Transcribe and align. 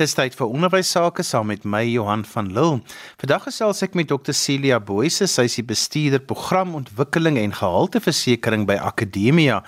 Dis 0.00 0.14
tyd 0.16 0.32
vir 0.32 0.48
onderwys 0.48 0.88
sake 0.94 1.20
saam 1.28 1.50
met 1.50 1.66
my 1.68 1.82
Johan 1.84 2.22
van 2.24 2.46
Lille. 2.56 2.78
Vandag 3.20 3.42
gesels 3.50 3.82
ek 3.84 3.96
met 3.98 4.06
Dr 4.08 4.32
Celia 4.32 4.78
Boyse, 4.80 5.26
sy 5.28 5.42
is 5.44 5.58
die 5.58 5.64
bestuurder 5.68 6.22
programontwikkeling 6.24 7.36
en 7.36 7.52
gehalteversekering 7.52 8.62
by 8.70 8.78
Akademia. 8.80 9.58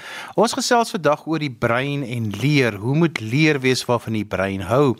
Ons 0.41 0.55
gesels 0.57 0.95
vandag 0.95 1.27
oor 1.29 1.43
die 1.45 1.53
brein 1.53 2.01
en 2.07 2.31
leer. 2.41 2.79
Hoe 2.81 2.97
moet 2.97 3.21
leer 3.21 3.61
wees 3.61 3.85
waarvan 3.85 4.17
die 4.17 4.25
brein 4.25 4.65
hou? 4.71 4.95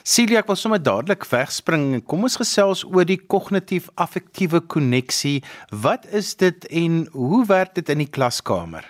Celia, 0.00 0.40
ek 0.40 0.48
wil 0.48 0.56
sommer 0.56 0.80
dadelik 0.80 1.26
wegspring. 1.28 1.98
Kom 2.08 2.24
ons 2.24 2.38
gesels 2.40 2.86
oor 2.88 3.04
die 3.04 3.20
kognitief-affektiewe 3.20 4.62
koneksie. 4.64 5.42
Wat 5.76 6.08
is 6.08 6.32
dit 6.40 6.64
en 6.72 7.04
hoe 7.18 7.42
werk 7.52 7.76
dit 7.76 7.92
in 7.92 8.06
die 8.06 8.08
klaskamer? 8.08 8.88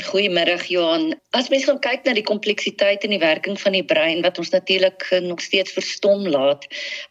Goeiemiddag 0.00 0.64
Johan. 0.72 1.12
As 1.36 1.50
mens 1.52 1.66
gaan 1.68 1.76
kyk 1.84 2.06
na 2.06 2.14
die 2.16 2.24
kompleksiteit 2.24 3.02
in 3.04 3.12
die 3.12 3.20
werking 3.20 3.58
van 3.60 3.74
die 3.76 3.84
brein 3.84 4.22
wat 4.24 4.38
ons 4.40 4.48
natuurlik 4.54 5.04
eh, 5.12 5.18
nog 5.20 5.42
steeds 5.44 5.74
verstom 5.76 6.22
laat, 6.32 6.64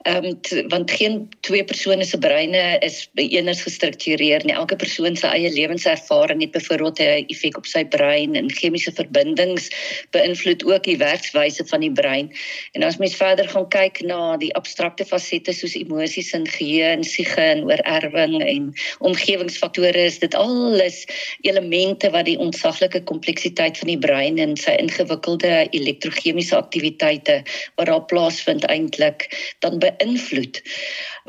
ehm 0.09 0.31
um, 0.31 0.70
want 0.73 0.89
geen 0.89 1.27
twee 1.45 1.62
persone 1.63 2.05
se 2.09 2.17
breine 2.17 2.80
is 2.81 3.03
eenders 3.22 3.62
gestruktureer 3.62 4.41
nie. 4.45 4.55
Elke 4.58 4.80
persoon 4.81 5.13
se 5.16 5.30
eie 5.30 5.52
lewenservaring 5.53 6.41
het 6.41 6.55
byvoorbeeld 6.55 7.03
'n 7.05 7.30
effek 7.30 7.58
op 7.58 7.70
sy 7.70 7.84
brein 7.86 8.34
en 8.36 8.49
chemiese 8.49 8.91
verbindings 8.98 9.70
beïnvloed 10.17 10.66
ook 10.66 10.84
die 10.89 10.98
werkswyse 10.98 11.66
van 11.70 11.86
die 11.86 11.94
brein. 11.94 12.34
En 12.73 12.84
as 12.84 12.98
mens 12.98 13.16
verder 13.16 13.48
gaan 13.48 13.70
kyk 13.70 14.02
na 14.02 14.38
die 14.38 14.53
abstrakte 14.58 15.05
fasette 15.05 15.53
soos 15.53 15.77
emosies 15.77 16.34
en 16.34 16.50
geheue, 16.50 17.03
siege 17.03 17.41
en 17.41 17.63
oorerwing 17.70 18.41
en 18.41 18.73
omgewingsfaktore, 19.00 20.05
is 20.09 20.20
dit 20.20 20.34
alles 20.34 21.05
elemente 21.41 22.09
wat 22.09 22.25
die 22.25 22.39
ons 22.39 22.70
onsaglike 22.71 23.03
kompleksiteit 23.03 23.77
van 23.77 23.89
die 23.91 23.99
brein 23.99 24.39
en 24.39 24.55
sy 24.59 24.73
ingewikkelde 24.80 25.67
elektrochemiese 25.75 26.55
aktiwiteite 26.55 27.41
wat 27.75 27.89
daar 27.89 28.05
plaasvind 28.07 28.66
eintlik 28.71 29.27
dan 29.59 29.80
beïnvloed. 29.84 30.61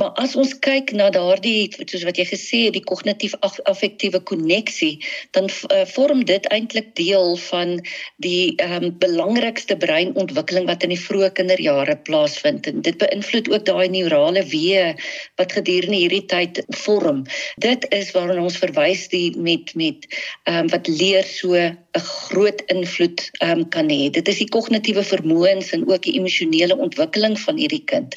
Maar 0.01 0.12
as 0.23 0.37
ons 0.37 0.55
kyk 0.64 0.93
na 0.96 1.10
daardie 1.12 1.68
soos 1.74 2.04
wat 2.09 2.18
jy 2.21 2.26
gesê 2.30 2.60
het 2.66 2.76
die 2.76 2.85
kognitief-affektiewe 2.85 4.23
koneksie, 4.29 4.95
dan 5.37 5.48
uh, 5.51 5.82
vorm 5.93 6.24
dit 6.29 6.46
eintlik 6.54 6.95
deel 6.98 7.37
van 7.48 7.79
die 8.24 8.54
ehm 8.57 8.88
um, 8.88 8.90
belangrikste 9.02 9.76
breinontwikkeling 9.76 10.68
wat 10.70 10.85
in 10.87 10.95
die 10.95 11.01
vroeë 11.01 11.32
kinderjare 11.37 11.96
plaasvind 12.07 12.66
en 12.70 12.82
dit 12.87 12.98
beïnvloed 12.98 13.51
ook 13.52 13.66
daai 13.68 13.88
neurale 13.93 14.45
weë 14.48 14.93
wat 15.40 15.54
gedurende 15.59 15.98
hierdie 15.98 16.24
tyd 16.30 16.63
vorm. 16.85 17.24
Dit 17.63 17.87
is 17.93 18.13
waarna 18.16 18.40
ons 18.43 18.59
verwys 18.63 19.09
die 19.13 19.32
met 19.37 19.74
met 19.76 20.09
ehm 20.48 20.65
um, 20.65 20.73
wat 20.73 20.88
leer 20.88 21.26
so 21.29 21.54
'n 21.57 22.01
groot 22.01 22.63
invloed 22.73 23.29
um, 23.45 23.68
kan 23.68 23.90
hê. 23.90 24.10
Dit 24.10 24.29
is 24.29 24.38
die 24.38 24.48
kognitiewe 24.48 25.04
vermoëns 25.04 25.73
en 25.76 25.85
ook 25.88 26.02
die 26.02 26.16
emosionele 26.16 26.76
ontwikkeling 26.76 27.37
van 27.40 27.57
hierdie 27.57 27.85
kind. 27.85 28.16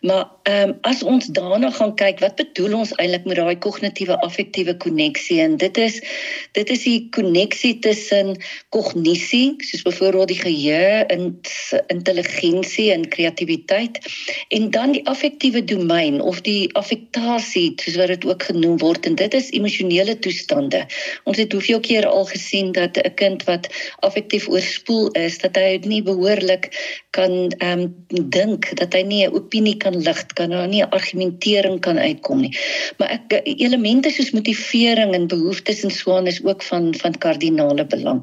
Maar 0.00 0.30
ehm 0.42 0.68
um, 0.68 0.78
as 0.80 1.01
ons 1.02 1.26
daarna 1.26 1.70
gaan 1.70 1.94
kyk, 1.94 2.20
wat 2.20 2.36
bedoel 2.36 2.78
ons 2.78 2.92
eintlik 2.96 3.24
met 3.24 3.36
daai 3.36 3.58
kognitiewe 3.58 4.16
affektiewe 4.26 4.76
koneksie? 4.76 5.40
En 5.40 5.56
dit 5.56 5.78
is 5.78 6.00
dit 6.52 6.70
is 6.70 6.82
die 6.84 7.08
koneksie 7.10 7.78
tussen 7.78 8.36
kognisie, 8.74 9.56
soos 9.58 9.82
byvoorbeeld 9.82 10.28
die 10.28 10.40
geheue, 10.40 11.04
in 11.12 11.40
intelligensie 11.86 12.90
en 12.92 13.08
kreatiwiteit 13.08 13.98
en 14.48 14.70
dan 14.70 14.92
die 14.92 15.04
affektiewe 15.08 15.64
domein 15.64 16.20
of 16.20 16.40
die 16.46 16.68
affektasie, 16.78 17.72
soos 17.76 17.96
wat 18.00 18.12
dit 18.14 18.26
ook 18.28 18.42
genoem 18.50 18.78
word 18.82 19.06
en 19.06 19.16
dit 19.18 19.34
is 19.34 19.50
emosionele 19.56 20.18
toestande. 20.18 20.84
Ons 21.24 21.40
het 21.40 21.52
hoeveel 21.52 21.80
keer 21.80 22.06
al 22.06 22.24
gesien 22.30 22.72
dat 22.72 22.96
'n 22.96 23.14
kind 23.14 23.44
wat 23.44 23.68
affektief 24.00 24.48
oorspoel 24.48 25.10
is, 25.10 25.38
dat 25.38 25.56
hy 25.56 25.80
nie 25.84 26.02
behoorlik 26.02 26.70
kan 27.10 27.52
ehm 27.58 27.80
um, 27.80 28.28
dink, 28.30 28.70
dat 28.76 28.92
hy 28.92 29.02
nie 29.02 29.26
'n 29.26 29.34
opinie 29.34 29.76
kan 29.76 29.96
lig, 29.96 30.26
kan 30.34 30.50
daar 30.50 30.68
nie 30.68 30.82
'n 30.82 30.91
argumentering 30.92 31.80
kan 31.80 31.98
uitkom 31.98 32.44
nie. 32.44 32.52
Maar 32.98 33.16
ek 33.18 33.38
elemente 33.44 34.10
soos 34.12 34.32
motivering 34.36 35.14
en 35.16 35.28
behoeftes 35.30 35.82
en 35.86 35.90
so 35.94 36.16
aan 36.16 36.30
is 36.30 36.40
ook 36.44 36.62
van 36.62 36.92
van 37.00 37.18
kardinale 37.18 37.86
belang. 37.86 38.22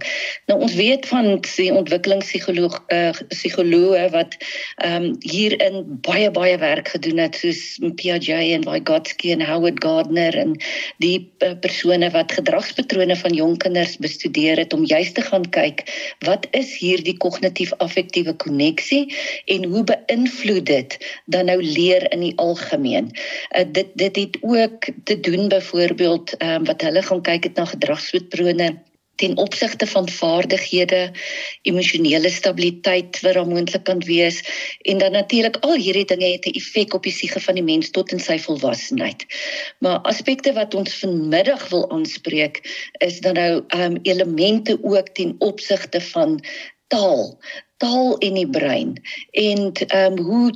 Nou 0.51 0.59
ons 0.61 0.75
weet 0.77 1.07
van 1.09 1.39
die 1.41 1.71
ontwikkelingspsigoloog 1.73 2.79
eh 2.88 3.09
uh, 3.09 3.27
psigoloë 3.33 4.09
wat 4.13 4.38
ehm 4.77 5.03
um, 5.03 5.16
hierin 5.19 5.83
baie 6.05 6.31
baie 6.31 6.57
werk 6.57 6.94
gedoen 6.95 7.17
het 7.17 7.35
soos 7.35 7.79
Piaget 7.95 8.53
en 8.55 8.63
Vygotsky 8.63 9.31
en 9.31 9.45
Howard 9.45 9.83
Gardner 9.83 10.38
en 10.38 10.55
die 10.97 11.31
uh, 11.44 11.53
persone 11.59 12.09
wat 12.11 12.31
gedragspatrone 12.31 13.15
van 13.15 13.33
jong 13.33 13.57
kinders 13.57 13.97
bestudeer 13.97 14.57
het 14.57 14.73
om 14.73 14.85
juist 14.85 15.15
te 15.15 15.21
gaan 15.21 15.49
kyk 15.49 15.83
wat 16.25 16.47
is 16.51 16.75
hierdie 16.77 17.17
kognitief-affektiewe 17.17 18.35
koneksie 18.35 19.15
en 19.45 19.65
hoe 19.71 19.83
beïnvloed 19.83 20.65
dit 20.65 20.97
dan 21.25 21.49
nou 21.49 21.59
leer 21.63 22.05
in 22.13 22.19
die 22.19 22.33
algemeen. 22.35 22.58
Uh, 22.71 23.63
dit 23.71 23.87
dit 23.93 24.15
het 24.15 24.37
ook 24.41 24.85
te 25.03 25.19
doen 25.19 25.47
byvoorbeeld 25.47 26.43
um, 26.43 26.63
wat 26.65 26.81
hulle 26.81 27.01
gaan 27.01 27.21
kyk 27.21 27.43
het 27.43 27.55
na 27.55 27.65
gedragspatrone 27.65 28.69
ten 29.19 29.37
opsigte 29.37 29.87
van 29.87 30.09
vaardighede, 30.09 31.11
emosionele 31.61 32.29
stabiliteit 32.29 33.19
wat 33.19 33.33
daar 33.35 33.47
moontlik 33.47 33.83
kan 33.83 33.99
wees 34.07 34.39
en 34.81 34.97
dan 34.97 35.11
natuurlik 35.11 35.57
al 35.67 35.75
hierdie 35.75 36.05
dinge 36.07 36.31
het 36.31 36.47
'n 36.47 36.55
effek 36.59 36.93
op 36.93 37.03
die 37.03 37.11
siege 37.11 37.39
van 37.39 37.59
die 37.59 37.63
mens 37.63 37.89
tot 37.91 38.11
in 38.11 38.19
sy 38.19 38.37
volwassenheid. 38.39 39.25
Maar 39.79 39.99
aspekte 39.99 40.53
wat 40.53 40.73
ons 40.73 40.95
vanmiddag 40.99 41.69
wil 41.69 41.89
aanspreek 41.91 42.63
is 43.03 43.19
dan 43.19 43.33
nou 43.33 43.63
um, 43.75 43.99
elemente 44.01 44.79
ook 44.81 45.07
ten 45.07 45.35
opsigte 45.39 46.01
van 46.01 46.39
taal, 46.87 47.39
taal 47.77 48.17
in 48.17 48.33
die 48.33 48.49
brein 48.49 48.95
en 49.31 49.71
ehm 49.73 50.11
um, 50.11 50.25
hoe 50.25 50.53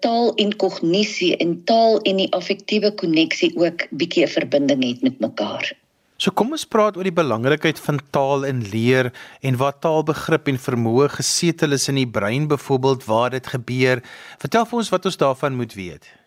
taal 0.00 0.32
en 0.34 0.56
kognisie 0.56 1.36
en 1.36 1.56
taal 1.64 2.00
en 2.02 2.16
die 2.22 2.30
affektiewe 2.32 2.92
koneksie 2.94 3.52
ook 3.56 3.86
bietjie 3.90 4.24
'n 4.24 4.34
verbinding 4.36 4.84
het 4.84 5.02
met 5.02 5.20
mekaar. 5.20 5.72
So 6.16 6.30
kom 6.30 6.52
ons 6.52 6.64
praat 6.64 6.96
oor 6.96 7.02
die 7.02 7.12
belangrikheid 7.12 7.78
van 7.82 7.98
taal 8.14 8.46
en 8.46 8.62
leer 8.70 9.12
en 9.42 9.56
wat 9.56 9.80
taalbegrip 9.80 10.46
en 10.48 10.58
vermoë 10.58 11.08
gesetel 11.08 11.72
is 11.72 11.88
in 11.88 11.94
die 11.94 12.06
brein 12.06 12.46
byvoorbeeld 12.48 13.04
waar 13.04 13.30
dit 13.30 13.46
gebeur. 13.46 14.02
Vertel 14.38 14.64
vir 14.64 14.78
ons 14.78 14.92
wat 14.94 15.04
ons 15.04 15.16
daarvan 15.16 15.56
moet 15.58 15.74
weet. 15.74 16.23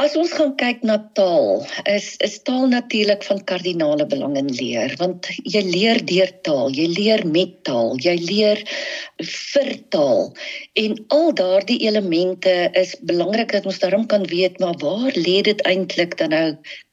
As 0.00 0.14
ons 0.16 0.30
gaan 0.32 0.54
kyk 0.56 0.78
na 0.88 0.94
taal, 1.18 1.58
is 1.84 2.06
is 2.24 2.38
taal 2.48 2.62
natuurlik 2.72 3.24
van 3.26 3.42
kardinale 3.50 4.06
belang 4.08 4.38
in 4.40 4.46
leer, 4.48 4.94
want 4.96 5.26
jy 5.54 5.60
leer 5.66 6.00
deur 6.08 6.30
taal, 6.46 6.70
jy 6.72 6.86
leer 6.88 7.24
met 7.28 7.52
taal, 7.68 7.98
jy 8.00 8.14
leer 8.22 8.62
vir 9.28 9.70
taal. 9.92 10.30
En 10.84 10.96
al 11.16 11.34
daardie 11.42 11.76
elemente 11.84 12.54
is 12.80 12.94
belangrik 13.12 13.52
dat 13.52 13.68
ons 13.68 13.82
daarom 13.84 14.06
kan 14.08 14.24
weet, 14.32 14.56
maar 14.64 14.80
waar 14.80 15.12
lê 15.26 15.42
dit 15.50 15.60
eintlik 15.68 16.16
dan 16.22 16.32
nou 16.32 16.46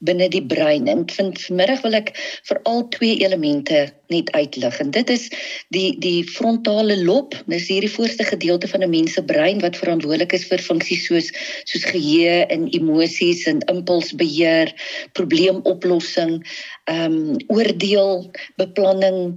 binne 0.04 0.28
die 0.36 0.44
brein? 0.44 0.84
En 0.92 1.06
vind 1.08 1.40
vanmiddag 1.46 1.80
wil 1.88 1.96
ek 2.02 2.12
veral 2.50 2.84
twee 2.98 3.16
elemente 3.24 3.86
net 4.08 4.30
uitlig. 4.32 4.78
En 4.78 4.90
dit 4.90 5.10
is 5.10 5.28
die 5.74 5.98
die 6.00 6.24
frontale 6.24 6.96
lob 7.04 7.36
dis 7.46 7.68
hierdie 7.68 7.92
voorste 7.92 8.24
gedeelte 8.24 8.68
van 8.68 8.82
'n 8.82 8.90
mens 8.90 9.12
se 9.12 9.24
brein 9.24 9.60
wat 9.60 9.76
verantwoordelik 9.76 10.32
is 10.32 10.46
vir 10.48 10.58
funksies 10.58 11.06
soos 11.06 11.32
soos 11.64 11.84
geheue 11.84 12.46
en 12.46 12.68
emosies 12.68 13.46
en 13.46 13.60
impulsbeheer 13.74 14.72
probleemoplossing 15.12 16.40
ehm 16.84 17.12
um, 17.12 17.36
oordeel 17.48 18.30
beplanning 18.56 19.36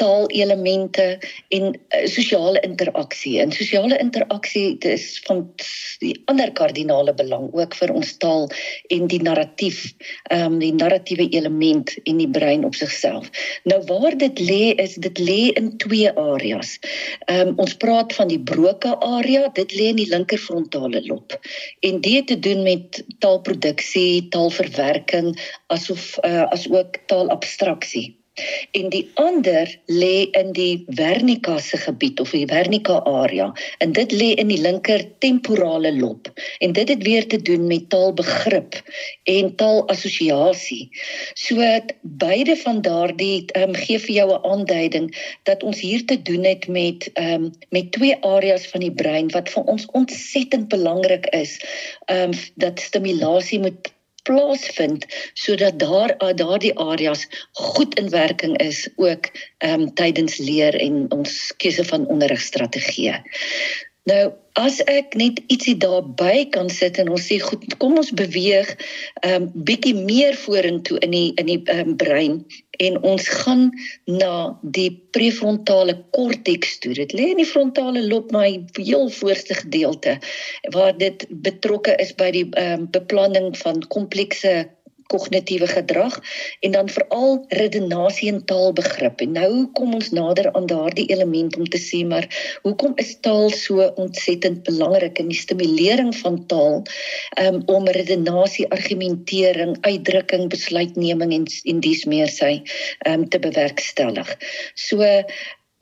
taalelemente 0.00 1.18
en 1.48 1.64
uh, 1.74 2.06
sosiale 2.10 2.60
interaksie. 2.60 3.40
En 3.40 3.52
sosiale 3.52 3.98
interaksie 3.98 4.78
is 4.78 5.20
van 5.26 5.44
die 6.00 6.14
ander 6.30 6.52
kardinale 6.52 7.14
belang 7.14 7.50
ook 7.52 7.76
vir 7.78 7.92
ons 7.94 8.16
taal 8.22 8.48
en 8.94 9.06
die 9.10 9.22
narratief, 9.22 9.84
ehm 10.30 10.52
um, 10.52 10.58
die 10.62 10.72
narratiewe 10.74 11.28
element 11.34 11.94
in 12.02 12.18
die 12.22 12.30
brein 12.30 12.64
op 12.64 12.74
sigself. 12.74 13.28
Nou 13.68 13.80
waar 13.90 14.16
dit 14.18 14.40
lê 14.40 14.74
is 14.82 14.94
dit 14.94 15.18
lê 15.18 15.40
in 15.58 15.76
twee 15.82 16.10
areas. 16.10 16.78
Ehm 17.26 17.52
um, 17.52 17.54
ons 17.66 17.76
praat 17.76 18.14
van 18.16 18.28
die 18.28 18.40
broke 18.40 18.96
area, 18.98 19.48
dit 19.54 19.76
lê 19.78 19.90
in 19.92 20.00
die 20.00 20.08
linker 20.10 20.38
frontale 20.38 21.04
lob. 21.06 21.38
En 21.80 22.00
dit 22.00 22.12
het 22.12 22.26
te 22.26 22.38
doen 22.38 22.62
met 22.62 23.04
taalproduksie, 23.18 24.28
taalverwerking 24.28 25.32
asof 25.66 26.18
uh, 26.24 26.44
as 26.50 26.68
ook 26.70 26.98
taalabstraksie. 27.06 28.21
En 28.72 28.88
die 28.88 29.10
ander 29.20 29.68
lê 29.92 30.30
in 30.40 30.52
die 30.56 30.84
Wernicke 30.96 31.58
se 31.60 31.76
gebied 31.76 32.20
of 32.20 32.30
die 32.32 32.46
Wernicke 32.48 32.96
area 33.04 33.50
en 33.84 33.92
dit 33.92 34.12
lê 34.12 34.30
in 34.40 34.48
die 34.48 34.60
linker 34.60 35.04
temporale 35.20 35.92
lob 35.92 36.30
en 36.64 36.72
dit 36.72 36.88
het 36.88 37.02
weer 37.04 37.26
te 37.28 37.42
doen 37.44 37.66
met 37.68 37.90
taalbegrip 37.92 38.78
en 39.28 39.52
taalassosiasie. 39.60 40.88
So 41.34 41.60
beide 42.00 42.56
van 42.64 42.80
daardie 42.80 43.44
um, 43.60 43.76
gee 43.84 44.00
vir 44.00 44.14
jou 44.16 44.28
'n 44.32 44.44
aanduiding 44.54 45.12
dat 45.44 45.62
ons 45.62 45.80
hier 45.80 46.06
te 46.06 46.22
doen 46.22 46.48
het 46.48 46.68
met 46.68 47.10
um, 47.14 47.50
met 47.68 47.92
twee 47.92 48.16
areas 48.24 48.66
van 48.66 48.80
die 48.80 48.94
brein 49.04 49.28
wat 49.36 49.52
vir 49.52 49.64
ons 49.64 49.86
ontsettend 49.92 50.68
belangrik 50.68 51.26
is. 51.36 51.60
Um, 52.08 52.32
dat 52.56 52.80
stimulasie 52.80 53.60
moet 53.60 53.92
plaasvind 54.22 55.06
sodat 55.34 55.78
daar 55.78 56.14
uh, 56.18 56.34
daardie 56.34 56.74
areas 56.78 57.26
goed 57.52 57.94
in 57.98 58.10
werking 58.10 58.58
is 58.58 58.88
ook 58.96 59.30
um, 59.58 59.94
tydens 59.94 60.38
leer 60.38 60.74
en 60.80 61.06
ons 61.10 61.52
keuse 61.56 61.84
van 61.84 62.06
onderrigstrategieë. 62.06 63.22
Nou, 64.10 64.32
as 64.58 64.80
ek 64.90 65.12
net 65.14 65.38
ietsie 65.46 65.76
daarby 65.78 66.48
kan 66.50 66.66
sit 66.74 66.96
en 66.98 67.12
ons 67.14 67.22
sê 67.22 67.36
goed, 67.38 67.62
kom 67.78 67.94
ons 68.00 68.10
beweeg 68.18 68.72
'n 68.74 69.30
um, 69.30 69.44
bietjie 69.68 69.94
meer 69.94 70.34
vorentoe 70.34 70.98
in 71.06 71.14
die 71.14 71.30
in 71.38 71.46
die 71.46 71.60
um, 71.70 71.94
brein 71.96 72.40
en 72.82 72.98
ons 73.06 73.28
gaan 73.28 73.70
na 74.10 74.58
die 74.62 74.90
prefrontale 75.14 75.94
korteks 76.18 76.78
toe. 76.82 76.96
Dit 76.98 77.14
lê 77.14 77.30
in 77.30 77.42
die 77.44 77.46
frontale 77.46 78.02
lob, 78.02 78.32
maar 78.34 78.50
heel 78.74 79.08
voorste 79.20 79.54
gedeelte 79.54 80.18
waar 80.74 80.98
dit 80.98 81.26
betrokke 81.46 81.94
is 82.02 82.10
by 82.18 82.30
die 82.34 82.48
um, 82.58 82.90
beplanning 82.90 83.52
van 83.62 83.86
komplekse 83.86 84.66
kognitiewe 85.12 85.68
gedrag 85.70 86.18
en 86.60 86.76
dan 86.76 86.90
veral 86.92 87.38
redenasie 87.60 88.30
en 88.32 88.40
taalbegrip. 88.48 89.20
En 89.24 89.36
nou 89.38 89.52
kom 89.78 89.94
ons 89.98 90.10
nader 90.16 90.50
aan 90.52 90.66
daardie 90.70 91.06
element 91.12 91.56
om 91.60 91.68
te 91.68 91.80
sê 91.80 92.02
maar 92.08 92.28
hoekom 92.64 92.96
is 93.02 93.14
taal 93.24 93.50
so 93.56 93.86
ontsettend 94.02 94.62
belangrik 94.68 95.20
in 95.22 95.30
die 95.32 95.38
stimulering 95.38 96.12
van 96.22 96.40
taal 96.50 96.82
um, 97.42 97.62
om 97.66 97.88
redenasie, 97.98 98.68
argumentering, 98.74 99.76
uitdrukking, 99.86 100.48
besluitneming 100.52 101.34
en 101.38 101.48
en 101.72 101.80
dies 101.84 102.04
meer 102.08 102.30
sy 102.32 102.52
um, 103.08 103.26
te 103.28 103.40
bewerkstellig. 103.42 104.36
So 104.74 105.06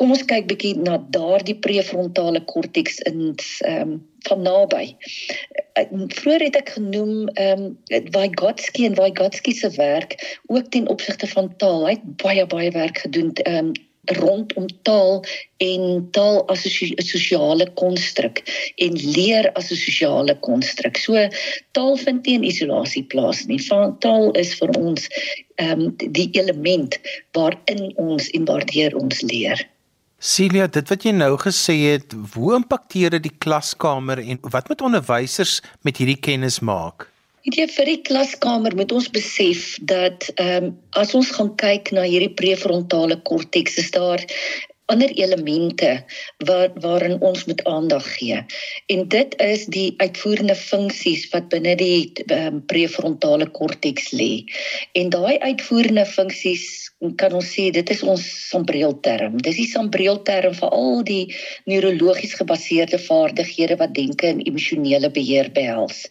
kom 0.01 0.15
ons 0.15 0.25
kyk 0.29 0.49
bietjie 0.49 0.77
na 0.81 0.97
daardie 1.13 1.59
prefrontale 1.67 2.45
korteks 2.55 3.03
in 3.11 3.35
ehm 3.35 3.83
um, 3.83 3.99
van 4.29 4.43
naby. 4.43 4.97
Eh, 5.73 5.85
vroeger 6.07 6.43
het 6.43 6.57
ek 6.57 6.75
genoem 6.79 7.29
ehm 7.29 7.63
um, 7.63 8.03
Vygotsky 8.15 8.85
en 8.85 8.95
Vygotsky 8.95 9.53
se 9.53 9.71
werk 9.77 10.41
ook 10.47 10.71
ten 10.71 10.89
opsigte 10.89 11.27
van 11.27 11.57
taal. 11.57 11.87
Hy 11.87 11.95
het 11.99 12.17
baie 12.17 12.47
baie 12.47 12.71
werk 12.71 12.99
gedoen 12.99 13.33
ehm 13.33 13.71
um, 13.71 13.73
rondom 14.05 14.67
taal 14.83 15.25
en 15.57 16.09
taal 16.11 16.47
as 16.49 16.65
'n 16.65 17.03
sosiale 17.03 17.67
konstruk 17.75 18.43
en 18.77 18.93
leer 19.17 19.53
as 19.53 19.71
'n 19.71 19.77
sosiale 19.77 20.35
konstruk. 20.41 20.97
So 20.97 21.29
taal 21.73 21.97
vind 21.97 22.27
nie 22.27 22.35
in 22.35 22.45
isolasie 22.45 23.05
plaas 23.05 23.45
nie. 23.47 23.61
Taal 23.99 24.33
is 24.33 24.55
vir 24.55 24.71
ons 24.79 25.09
ehm 25.55 25.81
um, 25.81 25.95
die 25.97 26.31
element 26.33 26.99
waarin 27.33 27.93
ons 27.97 28.31
en 28.31 28.45
waardeur 28.45 28.97
ons 28.97 29.21
leer. 29.21 29.69
Celia, 30.21 30.67
dit 30.69 30.91
wat 30.93 31.05
jy 31.07 31.15
nou 31.17 31.33
gesê 31.41 31.75
het, 31.95 32.13
hoe 32.35 32.53
impakteer 32.59 33.15
dit 33.17 33.23
die 33.25 33.37
klaskamer 33.41 34.21
en 34.21 34.37
wat 34.53 34.69
moet 34.69 34.83
onderwysers 34.85 35.63
met 35.81 35.97
hierdie 35.97 36.19
kennis 36.21 36.59
maak? 36.61 37.07
Ek 37.49 37.55
dink 37.57 37.73
vir 37.73 37.89
die 37.89 38.03
klaskamer 38.05 38.77
moet 38.77 38.93
ons 38.93 39.09
besef 39.09 39.79
dat 39.89 40.29
ehm 40.35 40.67
um, 40.67 40.75
as 41.01 41.15
ons 41.17 41.31
gaan 41.33 41.49
kyk 41.63 41.89
na 41.97 42.05
hierdie 42.05 42.35
prefrontale 42.37 43.17
korteks, 43.25 43.79
is 43.81 43.89
daar 43.97 44.21
ander 44.93 45.13
elemente 45.15 45.91
wat 46.49 46.77
waarin 46.85 47.21
ons 47.21 47.45
moet 47.49 47.63
aandag 47.65 48.07
gee. 48.17 48.41
En 48.93 49.09
dit 49.09 49.37
is 49.43 49.67
die 49.73 49.95
uitvoerende 50.03 50.57
funksies 50.59 51.29
wat 51.35 51.49
binne 51.53 51.77
die 51.79 52.13
um, 52.35 52.61
prefrontale 52.71 53.49
korteks 53.57 54.11
lê. 54.17 54.45
En 54.99 55.13
daai 55.15 55.39
uitvoerende 55.39 56.07
funksies 56.07 56.91
kan 57.17 57.33
ons 57.33 57.49
sê 57.49 57.71
dit 57.73 57.91
is 57.95 58.03
ons 58.05 58.25
sambreelterm. 58.51 59.39
Dis 59.41 59.57
die 59.57 59.69
sambreelterm 59.71 60.53
vir 60.59 60.75
al 60.77 61.01
die 61.09 61.35
neurologies 61.71 62.35
gebaseerde 62.37 63.01
vaardighede 63.01 63.79
wat 63.81 63.95
denke 63.97 64.29
en 64.29 64.43
emosionele 64.45 65.09
beheer 65.15 65.49
behels. 65.57 66.05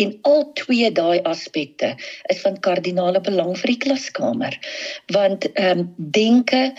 En 0.00 0.16
al 0.28 0.46
twee 0.62 0.88
daai 0.96 1.20
aspekte 1.28 1.92
is 2.32 2.40
van 2.46 2.56
kardinale 2.64 3.20
belang 3.20 3.52
vir 3.60 3.74
die 3.74 3.82
klaskamer. 3.84 4.56
Want 5.12 5.50
ehm 5.52 5.84
um, 5.84 5.86
denke 6.20 6.72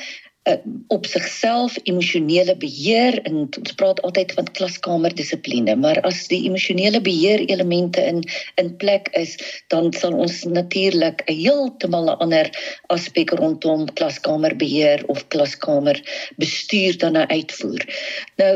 op 0.87 1.05
sigself 1.05 1.75
emosionele 1.83 2.55
beheer 2.57 3.19
en 3.29 3.35
ons 3.45 3.73
praat 3.77 3.99
altyd 4.01 4.31
van 4.33 4.47
klaskamer 4.57 5.13
dissipline 5.13 5.75
maar 5.77 5.99
as 6.07 6.23
die 6.31 6.39
emosionele 6.47 7.01
beheer 7.05 7.43
elemente 7.45 8.01
in 8.01 8.23
in 8.57 8.71
plek 8.81 9.11
is 9.21 9.35
dan 9.73 9.93
sal 9.93 10.17
ons 10.25 10.41
natuurlik 10.49 11.21
'n 11.27 11.37
heeltemal 11.43 12.09
ander 12.25 12.49
aspek 12.89 13.29
rondom 13.37 13.85
klaskamer 13.93 14.55
beheer 14.55 15.05
of 15.13 15.27
klaskamer 15.27 16.01
bestuur 16.37 16.97
dan 16.97 17.17
uitvoer. 17.17 17.85
Nou 18.41 18.53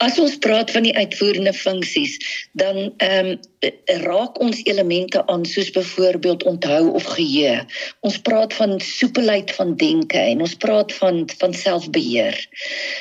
As 0.00 0.16
ons 0.18 0.38
praat 0.40 0.70
van 0.72 0.86
die 0.88 0.96
uitvoerende 0.96 1.52
funksies, 1.52 2.16
dan 2.52 2.88
ehm 3.04 3.34
um, 3.34 3.38
raak 4.00 4.38
ons 4.40 4.62
elemente 4.64 5.20
aan 5.28 5.42
soos 5.44 5.68
byvoorbeeld 5.70 6.42
onthou 6.48 6.94
of 6.96 7.04
geheue. 7.04 7.58
Ons 8.00 8.16
praat 8.24 8.54
van 8.56 8.78
soepelheid 8.80 9.50
van 9.52 9.74
denke 9.76 10.16
en 10.16 10.40
ons 10.40 10.54
praat 10.54 10.92
van 10.96 11.28
van 11.36 11.52
selfbeheer. 11.54 12.38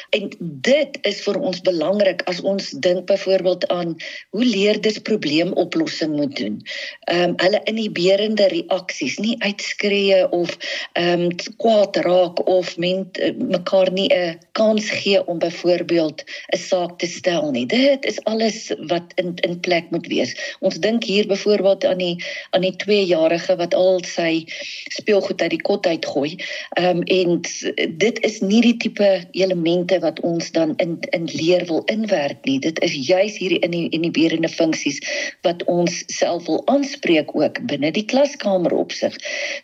En 0.10 0.28
dit 0.40 0.98
is 1.08 1.22
vir 1.24 1.40
ons 1.40 1.62
belangrik 1.64 2.26
as 2.28 2.42
ons 2.42 2.70
dink 2.84 3.06
byvoorbeeld 3.08 3.68
aan 3.72 3.96
hoe 4.36 4.46
leerders 4.46 5.00
probleemoplossing 5.00 6.16
moet 6.16 6.36
doen. 6.36 6.60
Ehm 7.08 7.30
um, 7.30 7.38
hulle 7.40 7.64
inhiberende 7.72 8.50
reaksies, 8.52 9.16
nie 9.24 9.38
uitskree 9.40 10.26
of 10.36 10.58
ehm 11.00 11.30
um, 11.30 11.56
kwaad 11.64 11.96
raak 12.04 12.44
of 12.48 12.76
ment 12.78 13.24
mekaar 13.40 13.92
nie 13.92 14.12
'n 14.12 14.40
kans 14.52 14.90
gee 14.90 15.24
om 15.28 15.40
byvoorbeeld 15.40 16.24
'n 16.52 16.58
saak 16.58 16.89
saak 16.90 17.00
te 17.00 17.08
stel 17.08 17.52
nie. 17.52 17.66
Dit 17.66 18.06
is 18.06 18.20
alles 18.26 18.72
wat 18.88 19.14
in 19.16 19.36
in 19.44 19.60
plek 19.60 19.90
moet 19.92 20.08
wees. 20.08 20.36
Ons 20.60 20.80
dink 20.80 21.04
hier 21.04 21.28
byvoorbeeld 21.28 21.86
aan 21.86 21.98
die 21.98 22.24
aan 22.52 22.62
die 22.62 22.76
2-jarige 22.76 23.56
wat 23.58 23.74
al 23.74 24.02
sy 24.04 24.46
speelgoed 24.90 25.42
uit 25.42 25.52
die 25.52 25.62
kot 25.62 25.86
uitgooi. 25.86 26.38
Ehm 26.78 26.98
um, 26.98 27.04
en 27.04 27.42
dit 27.98 28.20
is 28.24 28.40
nie 28.42 28.62
die 28.62 28.78
tipe 28.78 29.26
elemente 29.32 30.00
wat 30.00 30.20
ons 30.20 30.52
dan 30.52 30.76
in 30.78 30.98
in 31.12 31.26
leer 31.26 31.66
wil 31.66 31.84
inwerk 31.86 32.46
nie. 32.46 32.60
Dit 32.60 32.80
is 32.82 32.94
juis 32.94 33.38
hierdie 33.38 33.60
in 33.60 33.72
die 33.72 33.90
in 33.90 34.02
die 34.02 34.12
berende 34.12 34.50
funksies 34.50 35.00
wat 35.42 35.64
ons 35.66 36.04
self 36.08 36.46
wil 36.46 36.64
aanspreek 36.68 37.36
ook 37.36 37.62
binne 37.68 37.92
die 37.92 38.06
klaskamer 38.06 38.74
opsig. 38.74 39.16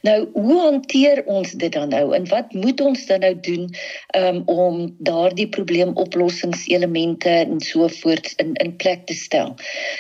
Nou, 0.02 0.28
hoe 0.34 0.60
hanteer 0.62 1.24
ons 1.26 1.52
dit 1.52 1.72
dan 1.72 1.90
nou 1.90 2.14
en 2.16 2.28
wat 2.30 2.54
moet 2.54 2.82
ons 2.82 3.06
dan 3.06 3.20
nou 3.20 3.34
doen 3.40 3.70
um, 4.18 4.42
om 4.46 4.96
daardie 5.00 5.48
probleemoplossingselemente 5.50 7.15
instrumente 7.16 7.52
en 7.52 7.62
so 7.62 7.88
voort 7.88 8.34
in 8.38 8.54
in 8.54 8.76
plek 8.76 9.06
te 9.06 9.14
stel. 9.14 9.56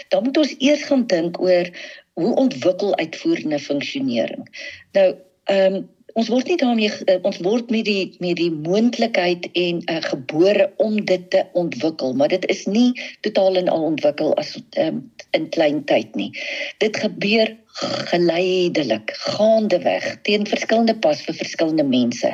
Dan 0.10 0.24
moet 0.24 0.38
ons 0.38 0.56
eers 0.58 0.84
gaan 0.84 1.08
dink 1.08 1.42
oor 1.42 1.70
hoe 2.14 2.36
ontwikkel 2.36 2.96
uitvoerende 2.96 3.60
funksionering. 3.60 4.48
Nou, 4.92 5.16
ehm 5.44 5.74
um, 5.74 5.90
ons 6.16 6.30
word 6.32 6.48
nie 6.48 6.58
daarmee 6.58 6.92
uh, 7.12 7.18
ons 7.28 7.38
word 7.44 7.70
met 7.70 7.86
die 7.86 8.16
met 8.20 8.38
die 8.38 8.52
moontlikheid 8.52 9.50
en 9.52 9.82
uh, 9.92 10.00
gebore 10.02 10.72
om 10.78 11.06
dit 11.06 11.30
te 11.30 11.44
ontwikkel, 11.54 12.14
maar 12.14 12.28
dit 12.32 12.46
is 12.46 12.66
nie 12.66 12.94
totaal 13.22 13.56
en 13.56 13.68
al 13.68 13.84
ontwikkel 13.84 14.32
as 14.40 14.56
um, 14.80 15.12
in 15.32 15.50
klein 15.50 15.84
tyd 15.84 16.16
nie. 16.16 16.31
Dit 16.80 16.98
gebeur 16.98 17.52
geleidelik 17.82 19.12
gaandeweg 19.16 20.06
teen 20.22 20.48
verskillende 20.48 20.96
pas 20.96 21.22
vir 21.22 21.36
verskillende 21.36 21.84
mense. 21.84 22.32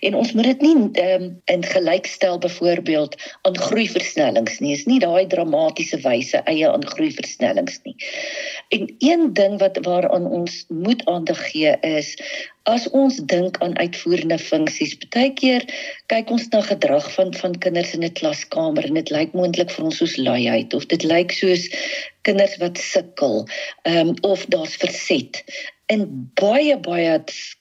En 0.00 0.14
ons 0.14 0.32
moet 0.32 0.44
dit 0.44 0.60
nie 0.60 1.04
um, 1.04 1.24
in 1.44 1.64
gelykstel 1.64 2.38
byvoorbeeld 2.38 3.16
aan 3.42 3.58
groeiversnellings 3.58 4.58
nie. 4.60 4.74
Is 4.76 4.84
nie 4.84 5.00
daai 5.00 5.26
dramatiese 5.26 6.00
wyse 6.04 6.42
eie 6.44 6.68
aan 6.68 6.86
groeiversnellings 6.86 7.80
nie. 7.88 7.96
En 8.68 8.94
een 8.98 9.32
ding 9.32 9.58
wat 9.64 9.80
waaraan 9.86 10.28
ons 10.28 10.64
moet 10.68 11.04
aandag 11.08 11.40
gee 11.50 11.76
is 11.80 12.16
as 12.70 12.84
ons 12.94 13.16
dink 13.26 13.58
aan 13.58 13.74
uitvoerende 13.78 14.38
funksies, 14.38 14.94
baie 15.10 15.32
keer 15.34 15.64
kyk 16.12 16.30
ons 16.30 16.46
na 16.52 16.60
gedrag 16.62 17.08
van 17.16 17.32
van 17.34 17.56
kinders 17.64 17.94
in 17.96 18.04
'n 18.04 18.12
klaskamer 18.20 18.84
en 18.86 18.94
dit 18.94 19.10
lyk 19.10 19.32
moontlik 19.32 19.70
vir 19.70 19.84
ons 19.84 19.96
soos 19.96 20.16
luiheid 20.16 20.74
of 20.74 20.86
dit 20.86 21.02
lyk 21.02 21.32
soos 21.32 21.66
kinders 22.22 22.56
wat 22.56 22.78
sukkel, 22.78 23.46
ehm 23.82 24.08
um, 24.08 24.14
of 24.20 24.46
daar's 24.46 24.76
verset. 24.76 25.44
En 25.86 26.30
baie 26.38 26.76
baie 26.78 27.14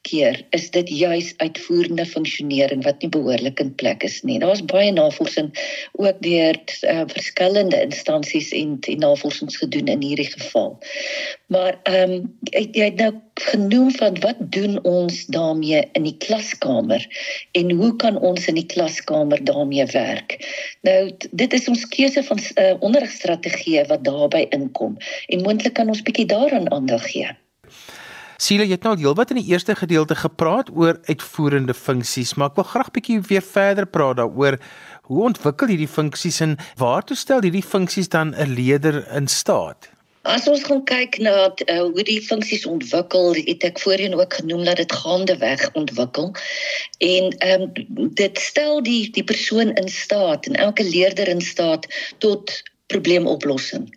keer 0.08 0.38
is 0.50 0.70
dit 0.72 0.90
juis 0.90 1.34
uitvoerende 1.38 2.06
funksionering 2.06 2.84
wat 2.86 3.02
nie 3.02 3.10
behoorlik 3.10 3.60
in 3.60 3.74
plek 3.76 4.06
is 4.08 4.22
nie. 4.28 4.38
Daar's 4.40 4.62
baie 4.66 4.92
navorsing 4.94 5.50
ook 5.98 6.22
deur 6.22 6.60
uh, 6.94 7.04
verskillende 7.10 7.82
instansies 7.82 8.52
en, 8.56 8.78
en 8.94 9.04
navorsings 9.04 9.58
gedoen 9.58 9.90
in 9.92 10.06
hierdie 10.06 10.30
geval. 10.32 10.78
Maar 11.52 11.80
ehm 11.84 12.12
um, 12.12 12.30
jy 12.54 12.86
het 12.86 13.02
nou 13.02 13.12
genoem 13.42 13.92
van 13.98 14.20
wat 14.22 14.40
doen 14.54 14.78
ons 14.86 15.26
daarmee 15.34 15.84
in 15.98 16.06
die 16.06 16.18
klaskamer 16.18 17.06
en 17.58 17.72
hoe 17.72 17.96
kan 17.96 18.20
ons 18.20 18.48
in 18.48 18.60
die 18.60 18.70
klaskamer 18.70 19.44
daarmee 19.44 19.86
werk? 19.86 20.38
Nou 20.88 21.12
dit 21.32 21.54
is 21.54 21.68
ons 21.68 21.88
keuse 21.88 22.24
van 22.24 22.40
uh, 22.40 22.74
onderrigstrategieë 22.80 23.88
wat 23.90 24.06
daarbey 24.06 24.48
inkom 24.50 24.98
en 25.28 25.48
moontlik 25.48 25.74
kan 25.74 25.90
ons 25.90 26.06
bietjie 26.06 26.30
daaraan 26.30 26.72
aandag 26.72 27.10
gee. 27.12 27.32
Siele, 28.42 28.66
jy 28.66 28.74
het 28.74 28.86
nou 28.88 28.96
heelwat 28.98 29.30
in 29.36 29.38
die 29.38 29.52
eerste 29.52 29.76
gedeelte 29.78 30.16
gepraat 30.18 30.72
oor 30.74 30.98
uitvoerende 31.06 31.76
funksies, 31.78 32.34
maar 32.34 32.50
ek 32.50 32.56
wil 32.58 32.66
graag 32.72 32.88
bietjie 32.96 33.20
weer 33.30 33.44
verder 33.46 33.86
praat 33.86 34.18
daaroor 34.18 34.58
hoe 35.12 35.26
ontwikkel 35.28 35.70
hierdie 35.70 35.90
funksies 35.92 36.40
en 36.42 36.56
waartoe 36.82 37.18
stel 37.20 37.46
hierdie 37.46 37.62
funksies 37.62 38.10
dan 38.10 38.34
'n 38.34 38.56
leier 38.58 39.06
in 39.14 39.28
staat? 39.28 39.92
As 40.26 40.48
ons 40.48 40.64
gaan 40.64 40.82
kyk 40.86 41.20
na 41.22 41.50
uh, 41.50 41.78
hoe 41.94 42.04
die 42.06 42.22
funksies 42.22 42.66
ontwikkel, 42.66 43.34
het 43.34 43.64
ek 43.64 43.80
voorheen 43.82 44.18
ook 44.18 44.34
genoem 44.34 44.66
dat 44.66 44.78
dit 44.78 44.94
gaande 44.94 45.38
weg 45.38 45.70
ontwikkel. 45.74 46.34
En 46.98 47.38
ehm 47.38 47.62
um, 47.62 48.10
dit 48.14 48.38
stel 48.38 48.82
die 48.84 49.10
die 49.10 49.24
persoon 49.24 49.74
in 49.74 49.90
staat 49.90 50.46
en 50.46 50.56
elke 50.56 50.84
leerder 50.84 51.28
in 51.28 51.42
staat 51.42 51.86
tot 52.18 52.62
probleemoplossing 52.92 53.88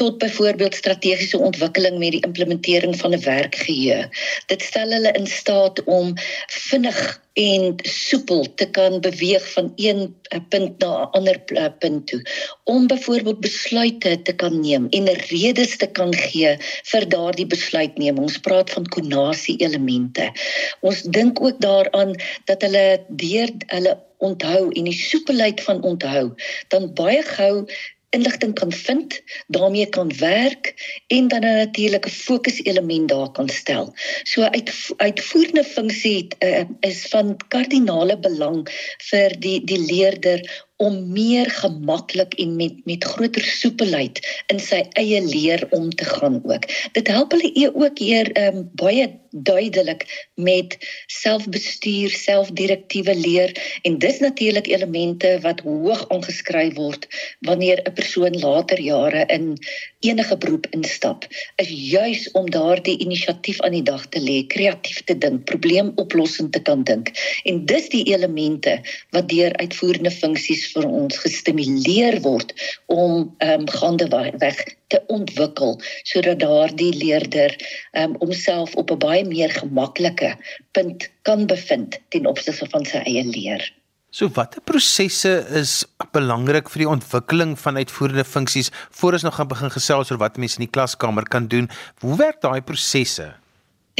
tot 0.00 0.18
byvoorbeeld 0.18 0.74
strategiese 0.74 1.38
ontwikkeling 1.38 1.98
met 1.98 2.16
die 2.16 2.26
implementering 2.26 2.96
van 2.98 3.14
'n 3.14 3.24
werkgeheue. 3.24 4.08
Dit 4.46 4.62
stel 4.62 4.90
hulle 4.90 5.12
in 5.12 5.26
staat 5.26 5.84
om 5.84 6.14
vinnig 6.46 7.20
en 7.32 7.74
soepel 7.82 8.46
te 8.54 8.66
kan 8.70 9.00
beweeg 9.00 9.52
van 9.52 9.72
een 9.76 10.16
eh, 10.22 10.40
punt 10.48 10.78
na 10.78 10.90
'n 11.02 11.10
ander 11.10 11.40
eh, 11.44 11.66
punt 11.78 12.06
toe 12.06 12.22
om 12.64 12.86
byvoorbeeld 12.86 13.40
besluite 13.40 14.22
te 14.22 14.32
kan 14.32 14.60
neem 14.60 14.86
en 14.90 15.04
redes 15.12 15.76
te 15.76 15.86
kan 15.86 16.14
gee 16.14 16.56
vir 16.90 17.08
daardie 17.08 17.46
besluitneming. 17.46 18.18
Ons 18.18 18.38
praat 18.38 18.70
van 18.70 18.86
konasie 18.86 19.56
elemente. 19.56 20.32
Ons 20.80 21.02
dink 21.02 21.42
ook 21.42 21.60
daaraan 21.60 22.14
dat 22.44 22.62
hulle 22.62 23.04
deur 23.08 23.50
hulle 23.66 23.98
onthou 24.18 24.68
en 24.68 24.84
die 24.84 24.98
soepelheid 24.98 25.60
van 25.60 25.82
onthou 25.82 26.34
dan 26.68 26.92
baie 26.94 27.22
gou 27.22 27.64
inligting 28.10 28.54
kan 28.54 28.72
vind, 28.72 29.20
daarmee 29.46 29.86
kan 29.86 30.12
werk 30.18 30.74
en 31.06 31.28
dan 31.28 31.40
'n 31.40 31.56
natuurlike 31.56 32.10
fokuselement 32.10 33.08
daar 33.08 33.30
kan 33.30 33.48
stel. 33.48 33.94
So 34.22 34.42
uit 34.42 34.70
uitvoerende 34.96 35.64
funksie 35.64 36.26
uh, 36.38 36.64
is 36.80 37.06
van 37.06 37.36
kardinale 37.48 38.18
belang 38.18 38.68
vir 39.10 39.36
die 39.38 39.64
die 39.64 39.78
leerder 39.78 40.68
om 40.80 41.12
meer 41.12 41.50
gemaklik 41.52 42.34
en 42.40 42.56
met 42.56 42.78
met 42.88 43.04
groter 43.04 43.44
soepelheid 43.44 44.20
in 44.52 44.60
sy 44.64 44.80
eie 45.00 45.20
leer 45.26 45.66
om 45.76 45.90
te 45.90 46.06
gaan 46.08 46.40
ook. 46.42 46.64
Dit 46.96 47.10
help 47.12 47.36
hulle 47.36 47.50
e 47.52 47.68
ook 47.68 47.98
hier 48.00 48.30
um, 48.40 48.64
baie 48.80 49.10
duidelik 49.30 50.30
met 50.34 50.76
selfbestuur, 51.06 52.10
selfdirektiewe 52.10 53.14
leer 53.14 53.52
en 53.82 53.98
dis 54.02 54.18
natuurlik 54.18 54.66
elemente 54.66 55.36
wat 55.44 55.60
hoog 55.66 56.06
aangeskryf 56.08 56.74
word 56.74 57.06
wanneer 57.46 57.82
'n 57.84 57.92
persoon 57.92 58.38
later 58.40 58.80
jare 58.80 59.26
in 59.26 59.58
enige 60.00 60.36
beroep 60.36 60.66
instap. 60.70 61.26
Is 61.56 61.68
juis 61.68 62.30
om 62.30 62.50
daardie 62.50 62.98
inisiatief 62.98 63.60
aan 63.60 63.76
die 63.76 63.82
dag 63.82 64.06
te 64.08 64.20
lê, 64.20 64.46
kreatief 64.46 65.04
te 65.04 65.18
dink, 65.18 65.44
probleemoplossing 65.44 66.50
te 66.52 66.62
kan 66.62 66.82
dink. 66.84 67.12
En 67.44 67.64
dis 67.66 67.88
die 67.88 68.04
elemente 68.04 68.80
wat 69.10 69.28
deur 69.28 69.56
uitvoerende 69.56 70.10
funksies 70.10 70.69
vir 70.74 70.86
ons 70.86 71.18
gestimuleer 71.24 72.20
word 72.26 72.54
om 72.86 73.34
ehm 73.38 73.66
um, 73.66 73.66
gaande 73.80 74.08
weg 74.42 74.62
te 74.92 75.02
ontwikkel 75.06 75.76
sodat 76.12 76.40
daardie 76.44 76.92
leerder 77.02 77.56
ehm 77.92 78.10
um, 78.10 78.16
homself 78.22 78.74
op 78.74 78.90
'n 78.90 79.02
baie 79.06 79.24
meer 79.24 79.50
gemaklike 79.50 80.36
punt 80.72 81.10
kan 81.22 81.46
bevind 81.46 82.00
ten 82.08 82.26
opsigte 82.26 82.66
van 82.70 82.84
sy 82.84 83.04
eie 83.04 83.24
leer. 83.24 83.72
So 84.10 84.26
watter 84.34 84.60
prosesse 84.60 85.30
is 85.54 85.84
belangrik 86.10 86.70
vir 86.72 86.82
die 86.82 86.88
ontwikkeling 86.90 87.52
van 87.62 87.76
uitvoerende 87.78 88.24
funksies 88.26 88.72
voor 88.90 89.12
ons 89.12 89.22
nog 89.22 89.36
gaan 89.38 89.48
begin 89.52 89.70
gesels 89.70 90.10
oor 90.10 90.18
wat 90.18 90.36
mense 90.36 90.58
in 90.58 90.66
die 90.66 90.74
klaskamer 90.74 91.22
kan 91.30 91.46
doen? 91.46 91.70
Hoe 92.02 92.16
werk 92.18 92.40
daai 92.42 92.60
prosesse? 92.60 93.39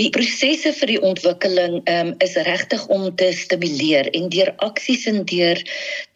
Die 0.00 0.08
prosesse 0.14 0.70
vir 0.72 0.88
die 0.94 1.00
ontwikkeling 1.04 1.74
um, 1.90 2.12
is 2.24 2.36
regtig 2.46 2.86
om 2.88 3.10
te 3.20 3.26
stimuleer 3.36 4.08
en 4.16 4.30
deur 4.32 4.48
aksies 4.64 5.04
en 5.10 5.18
deur 5.28 5.60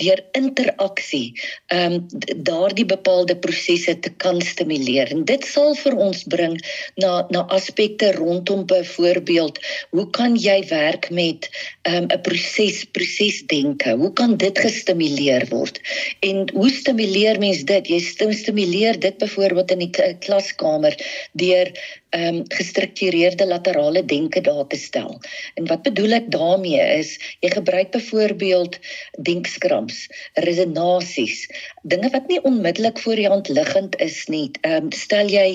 deur 0.01 0.23
interaksie 0.39 1.35
um 1.75 1.99
daardie 2.49 2.87
bepaalde 2.89 3.37
prosesse 3.45 3.93
te 4.01 4.13
kan 4.25 4.41
stimuleer. 4.43 5.13
En 5.13 5.25
dit 5.29 5.45
sal 5.45 5.75
vir 5.83 5.97
ons 6.07 6.23
bring 6.33 6.57
na 7.03 7.13
na 7.35 7.45
aspekte 7.57 8.13
rondom 8.17 8.65
byvoorbeeld 8.71 9.61
hoe 9.93 10.07
kan 10.17 10.39
jy 10.41 10.57
werk 10.71 11.11
met 11.11 11.51
um 11.91 12.09
'n 12.09 12.21
proses 12.25 12.85
prosesdenke? 12.97 13.97
Hoe 14.01 14.13
kan 14.13 14.37
dit 14.37 14.59
gestimuleer 14.59 15.45
word? 15.51 15.81
En 16.21 16.49
hoe 16.55 16.71
stimuleer 16.71 17.39
mens 17.39 17.65
dit? 17.69 17.89
Jy 17.89 18.01
stimuleer 18.33 18.99
dit 18.99 19.19
byvoorbeeld 19.19 19.71
in 19.77 19.85
die 19.85 19.93
klaskamer 20.25 20.97
deur 21.33 21.73
ehm 22.15 22.41
um, 22.41 22.43
gestruktureerde 22.55 23.47
laterale 23.47 24.05
denke 24.05 24.41
daar 24.41 24.67
te 24.67 24.77
stel. 24.77 25.19
En 25.55 25.67
wat 25.67 25.83
bedoel 25.83 26.19
ek 26.21 26.31
daarmee 26.31 26.83
is 26.99 27.17
jy 27.43 27.51
gebruik 27.51 27.91
byvoorbeeld 27.91 28.79
denkskrams, 29.27 30.07
resonansies, 30.47 31.47
dinge 31.83 32.11
wat 32.15 32.29
nie 32.31 32.41
onmiddellik 32.43 32.99
voor 33.03 33.19
die 33.19 33.29
hand 33.29 33.49
liggend 33.49 33.99
is 34.01 34.25
nie. 34.31 34.51
Ehm 34.63 34.87
um, 34.87 34.93
stel 34.93 35.29
jy 35.29 35.49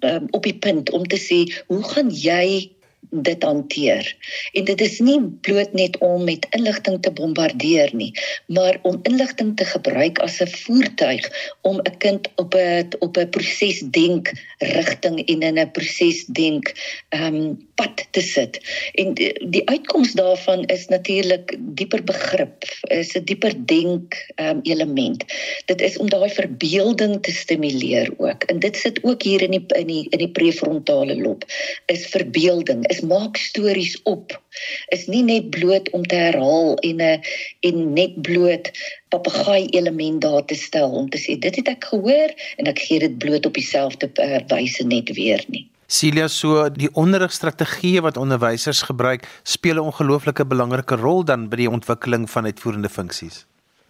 um, 0.00 0.28
op 0.30 0.42
die 0.44 0.58
punt 0.58 0.92
om 0.92 1.06
te 1.06 1.20
sê 1.20 1.44
hoe 1.66 1.82
gaan 1.94 2.12
jy 2.12 2.75
dit 3.10 3.42
hanteer. 3.42 4.16
En 4.52 4.64
dit 4.64 4.80
is 4.80 4.98
nie 4.98 5.20
bloot 5.40 5.72
net 5.72 5.98
om 5.98 6.24
met 6.24 6.46
inligting 6.50 7.02
te 7.02 7.12
bombardeer 7.12 7.90
nie, 7.92 8.12
maar 8.46 8.78
om 8.82 9.00
inligting 9.02 9.56
te 9.56 9.64
gebruik 9.64 10.18
as 10.18 10.40
'n 10.40 10.48
voertuig 10.48 11.54
om 11.62 11.80
'n 11.82 11.96
kind 11.98 12.28
op 12.36 12.54
'n 12.54 12.88
op 12.98 13.16
'n 13.16 13.28
proses 13.28 13.80
denk 13.80 14.32
rigting 14.58 15.26
en 15.26 15.40
in 15.40 15.58
'n 15.58 15.70
proses 15.70 16.24
denk 16.24 16.72
ehm 17.08 17.34
um, 17.34 17.65
pad 17.76 18.06
te 18.10 18.20
sit. 18.24 18.58
En 18.94 19.14
die, 19.14 19.30
die 19.52 19.62
uitkoms 19.68 20.12
daarvan 20.16 20.64
is 20.72 20.86
natuurlik 20.92 21.56
dieper 21.78 22.02
begrip, 22.04 22.64
is 22.88 23.12
'n 23.16 23.24
dieper 23.24 23.54
denk 23.66 24.16
um, 24.36 24.60
element. 24.62 25.24
Dit 25.64 25.80
is 25.80 25.96
om 25.96 26.08
daai 26.08 26.30
verbeelding 26.30 27.22
te 27.22 27.32
stimuleer 27.32 28.12
ook. 28.16 28.42
En 28.42 28.58
dit 28.58 28.76
sit 28.76 28.98
ook 29.04 29.22
hier 29.22 29.42
in 29.42 29.50
die 29.50 29.64
in 29.76 29.86
die 29.86 30.06
in 30.10 30.18
die 30.18 30.32
prefrontale 30.32 31.16
lob. 31.20 31.44
Is 31.86 32.06
verbeelding, 32.06 32.86
is 32.88 33.00
maak 33.00 33.36
stories 33.36 34.00
op. 34.02 34.40
Is 34.88 35.06
nie 35.06 35.22
net 35.22 35.50
bloot 35.50 35.90
om 35.90 36.06
te 36.06 36.14
herhaal 36.14 36.76
en 36.78 36.96
'n 37.02 37.20
en 37.60 37.92
net 37.92 38.22
bloot 38.22 38.70
papegaai 39.08 39.66
element 39.66 40.20
daar 40.20 40.44
te 40.44 40.54
stel 40.54 40.90
om 40.90 41.08
te 41.08 41.18
sê 41.18 41.38
dit 41.38 41.56
het 41.56 41.68
ek 41.68 41.84
gehoor 41.84 42.34
en 42.56 42.66
ek 42.66 42.78
gee 42.88 42.98
dit 42.98 43.18
bloot 43.18 43.46
op 43.46 43.54
dieselfde 43.54 44.10
uh, 44.14 44.40
wyse 44.48 44.84
net 44.84 45.12
weer 45.14 45.44
nie. 45.48 45.66
Celia 45.86 46.26
so 46.28 46.68
die 46.68 46.88
onderrigstrategieë 46.98 48.00
wat 48.02 48.16
onderwysers 48.18 48.82
gebruik 48.88 49.28
speel 49.42 49.76
'n 49.78 49.86
ongelooflike 49.90 50.44
belangrike 50.44 50.96
rol 50.96 51.24
dan 51.24 51.48
by 51.48 51.56
die 51.56 51.70
ontwikkeling 51.70 52.30
van 52.30 52.44
uitvoerende 52.44 52.88
funksies. 52.88 53.46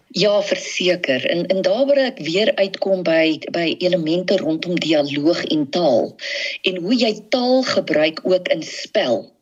Ja, 0.09 0.41
verseker. 0.41 1.25
En 1.25 1.45
en 1.45 1.61
daar 1.61 1.85
wil 1.85 1.99
ek 1.99 2.19
weer 2.19 2.55
uitkom 2.55 3.03
by 3.03 3.39
by 3.51 3.75
elemente 3.77 4.37
rondom 4.37 4.79
dialoog 4.79 5.43
en 5.43 5.69
taal 5.69 6.15
en 6.61 6.77
hoe 6.83 6.95
jy 6.95 7.11
taal 7.29 7.63
gebruik 7.63 8.21
ook 8.23 8.47
in 8.47 8.63
spel. 8.63 9.35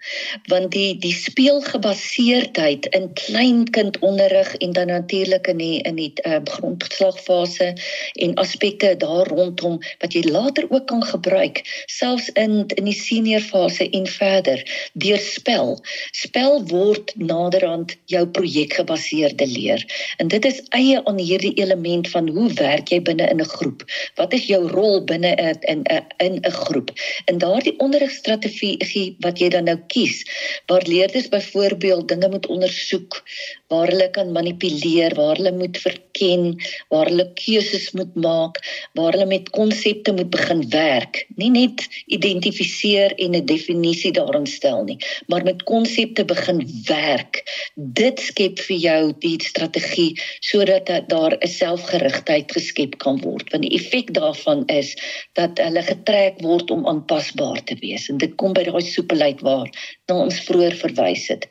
Want 0.46 0.72
die 0.72 0.98
die 1.02 1.14
speelgebaseerdheid 1.14 2.86
in 2.86 3.14
kleinkindonderrig 3.14 4.56
en 4.56 4.74
dan 4.74 4.88
natuurlik 4.88 5.48
in 5.48 5.58
die 5.58 5.82
in 5.82 5.96
die 5.96 6.14
uh, 6.22 6.38
grondslagfase 6.44 7.74
en 8.14 8.34
aspekte 8.34 8.96
daar 8.98 9.28
rondom 9.28 9.80
wat 10.00 10.14
jy 10.14 10.22
later 10.30 10.66
ook 10.70 10.86
kan 10.88 11.04
gebruik 11.04 11.62
selfs 11.86 12.30
in 12.30 12.66
in 12.68 12.86
die 12.90 12.98
seniorfase 12.98 13.90
en 13.90 14.08
verder 14.08 14.66
deur 14.94 15.22
spel. 15.22 15.80
Spel 16.12 16.62
word 16.70 17.14
naderhand 17.16 17.98
jou 18.06 18.28
projekgebaseerde 18.28 19.48
leer. 19.48 19.86
En 20.18 20.28
dit 20.28 20.46
is 20.46 20.55
eie 20.78 21.02
aan 21.06 21.18
hierdie 21.18 21.54
element 21.62 22.10
van 22.10 22.28
hoe 22.30 22.48
werk 22.54 22.92
jy 22.94 23.02
binne 23.02 23.28
in 23.30 23.42
'n 23.42 23.52
groep? 23.56 23.84
Wat 24.16 24.34
is 24.34 24.46
jou 24.46 24.68
rol 24.68 25.04
binne 25.04 25.36
in 25.36 25.84
in 26.18 26.34
'n 26.34 26.40
'n 26.44 26.52
groep? 26.52 26.92
En 27.26 27.38
daardie 27.38 27.80
onderrigstrategie 27.80 29.16
wat 29.20 29.40
jy 29.40 29.50
dan 29.50 29.64
nou 29.64 29.78
kies 29.88 30.24
waar 30.66 30.84
leerders 30.88 31.30
byvoorbeeld 31.30 32.08
dinge 32.08 32.30
moet 32.30 32.48
ondersoek 32.48 33.24
waar 33.68 33.90
hulle 33.90 34.10
kan 34.14 34.32
manipuleer 34.32 35.16
waar 35.18 35.36
hulle 35.36 35.52
moet 35.52 35.78
verken 35.78 36.56
waar 36.90 37.10
hulle 37.10 37.26
keuses 37.34 37.92
moet 37.92 38.16
maak 38.16 38.60
waar 38.94 39.12
hulle 39.16 39.26
met 39.26 39.50
konsepte 39.50 40.14
moet 40.14 40.30
begin 40.30 40.62
werk. 40.70 41.26
Nie 41.36 41.50
net 41.50 41.88
identifiseer 42.06 43.16
en 43.16 43.36
'n 43.36 43.46
definisie 43.46 44.12
daarin 44.12 44.48
stel 44.48 44.84
nie 44.84 44.98
maar 45.28 45.44
met 45.44 45.64
konsepte 45.64 46.26
begin 46.26 46.62
werk. 46.86 47.44
Dit 47.76 48.20
skep 48.20 48.60
vir 48.60 48.78
jou 48.78 49.14
die 49.20 49.38
strategie 49.44 50.22
sodat 50.40 50.92
daar 51.10 51.38
'n 51.40 51.48
selfgerigtheid 51.48 52.52
geskep 52.52 52.98
kan 52.98 53.22
word 53.22 53.52
want 53.52 53.64
die 53.64 53.76
effek 53.80 54.14
daarvan 54.14 54.64
is 54.68 54.96
dat 55.34 55.58
hulle 55.58 55.82
getrek 55.82 56.42
word 56.42 56.72
om 56.72 56.88
aanpasbaar 56.88 57.64
te 57.64 57.76
wees. 57.80 58.10
En 58.10 58.18
dit 58.18 58.36
kom 58.36 58.54
by 58.54 58.64
daai 58.64 58.82
soepelheid 58.82 59.42
waar 59.42 59.70
na 60.08 60.16
ons 60.16 60.40
vroeër 60.48 60.76
verwys 60.76 61.28
het. 61.28 61.48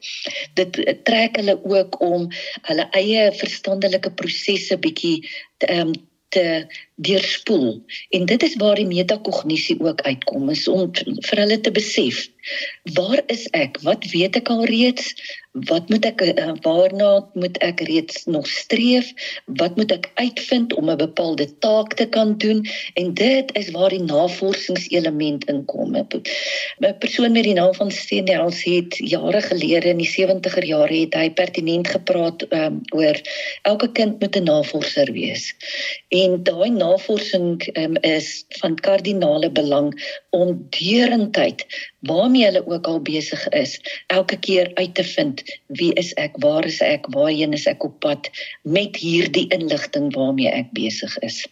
Dit 0.54 0.78
trek 1.02 1.37
hulle 1.37 1.59
ook 1.64 2.00
om 2.04 2.26
hulle 2.68 2.88
eie 3.00 3.28
verstandelike 3.40 4.12
prosesse 4.18 4.78
bietjie 4.80 5.20
te 5.62 5.70
um, 5.80 5.94
te 6.34 6.66
deurspoel. 6.94 7.84
En 8.10 8.26
dit 8.26 8.42
is 8.42 8.56
waar 8.56 8.74
die 8.74 8.86
metakognisie 8.86 9.80
ook 9.80 10.00
uitkom, 10.00 10.50
is 10.50 10.68
om 10.68 10.90
vir 10.94 11.38
hulle 11.38 11.60
te 11.60 11.70
besef 11.70 12.28
Waar 12.92 13.22
is 13.26 13.46
ek? 13.56 13.80
Wat 13.80 14.04
weet 14.12 14.36
ek 14.36 14.50
al 14.52 14.66
reeds? 14.68 15.14
Wat 15.68 15.88
moet 15.88 16.04
ek 16.04 16.20
uh, 16.26 16.50
waarna 16.66 17.22
moet 17.38 17.56
ek 17.64 17.80
reeds 17.88 18.26
nog 18.28 18.48
streef? 18.50 19.12
Wat 19.46 19.78
moet 19.78 19.94
ek 19.94 20.10
uitvind 20.20 20.74
om 20.76 20.90
'n 20.90 20.98
bepaalde 21.00 21.46
taak 21.64 21.94
te 21.94 22.04
kan 22.04 22.34
doen? 22.36 22.66
En 23.00 23.14
dit 23.14 23.54
is 23.56 23.70
waar 23.70 23.94
die 23.94 24.02
navorsingselement 24.02 25.46
inkom. 25.48 25.96
'n 25.96 26.98
Persoon 26.98 27.32
met 27.32 27.48
die 27.48 27.56
naam 27.56 27.74
van 27.74 27.90
Steenels 27.90 28.60
het 28.64 28.98
jare 28.98 29.40
gelede 29.40 29.88
in 29.94 30.02
die 30.02 30.10
70er 30.10 30.66
jare 30.66 31.00
het 31.00 31.14
hy 31.14 31.30
pertinent 31.30 31.88
gepraat 31.88 32.44
um, 32.50 32.82
oor 32.92 33.16
elke 33.62 33.88
kind 33.92 34.20
moet 34.20 34.36
'n 34.36 34.44
navorser 34.44 35.12
wees. 35.12 35.54
En 36.08 36.42
daai 36.42 36.70
navorsing 36.84 37.48
um, 37.80 37.96
is 38.10 38.44
van 38.60 38.76
kardinale 38.86 39.50
belang 39.58 39.90
om 40.36 40.54
deurentyd 40.76 41.66
waarmee 42.10 42.44
hulle 42.44 42.64
ook 42.66 42.86
al 42.92 43.00
besig 43.00 43.48
is, 43.48 43.78
elke 44.06 44.36
keer 44.36 44.70
uit 44.74 44.94
te 44.94 45.04
vind 45.14 45.42
wie 45.80 45.92
is 46.00 46.12
ek, 46.20 46.36
waar 46.44 46.68
is 46.68 46.80
ek, 46.84 47.08
waarheen 47.16 47.56
is 47.56 47.66
ek 47.70 47.84
op 47.88 47.98
pad 48.04 48.30
met 48.62 48.96
hierdie 49.00 49.48
inligting 49.56 50.12
waarmee 50.14 50.52
ek 50.52 50.72
besig 50.76 51.18
is. 51.24 51.44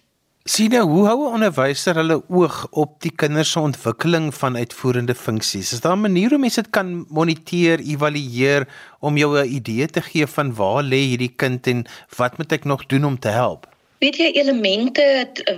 Sien 0.43 0.73
nou, 0.75 0.83
hoe 0.91 1.05
hou 1.07 1.19
'n 1.23 1.35
onderwyser 1.39 1.95
hulle 1.95 2.17
oog 2.29 2.67
op 2.71 2.97
die 3.05 3.13
kinders 3.15 3.53
se 3.55 3.61
ontwikkeling 3.61 4.33
van 4.35 4.57
uitvoerende 4.57 5.15
funksies? 5.15 5.73
Is 5.73 5.81
daar 5.81 5.97
'n 5.97 6.01
manier 6.01 6.31
hoe 6.31 6.39
mense 6.39 6.63
dit 6.63 6.71
kan 6.71 7.07
moniteer, 7.09 7.79
evalueer 7.79 8.67
om 8.99 9.17
jou 9.17 9.39
'n 9.39 9.55
idee 9.55 9.87
te 9.87 10.03
gee 10.03 10.27
van 10.27 10.55
waar 10.55 10.83
lê 10.83 11.01
hierdie 11.11 11.35
kind 11.37 11.67
en 11.67 11.87
wat 12.17 12.39
moet 12.39 12.53
ek 12.53 12.65
nog 12.65 12.87
doen 12.87 13.05
om 13.05 13.19
te 13.19 13.29
help? 13.29 13.72
Weet 14.03 14.19
jy 14.19 14.29
elemente 14.35 15.05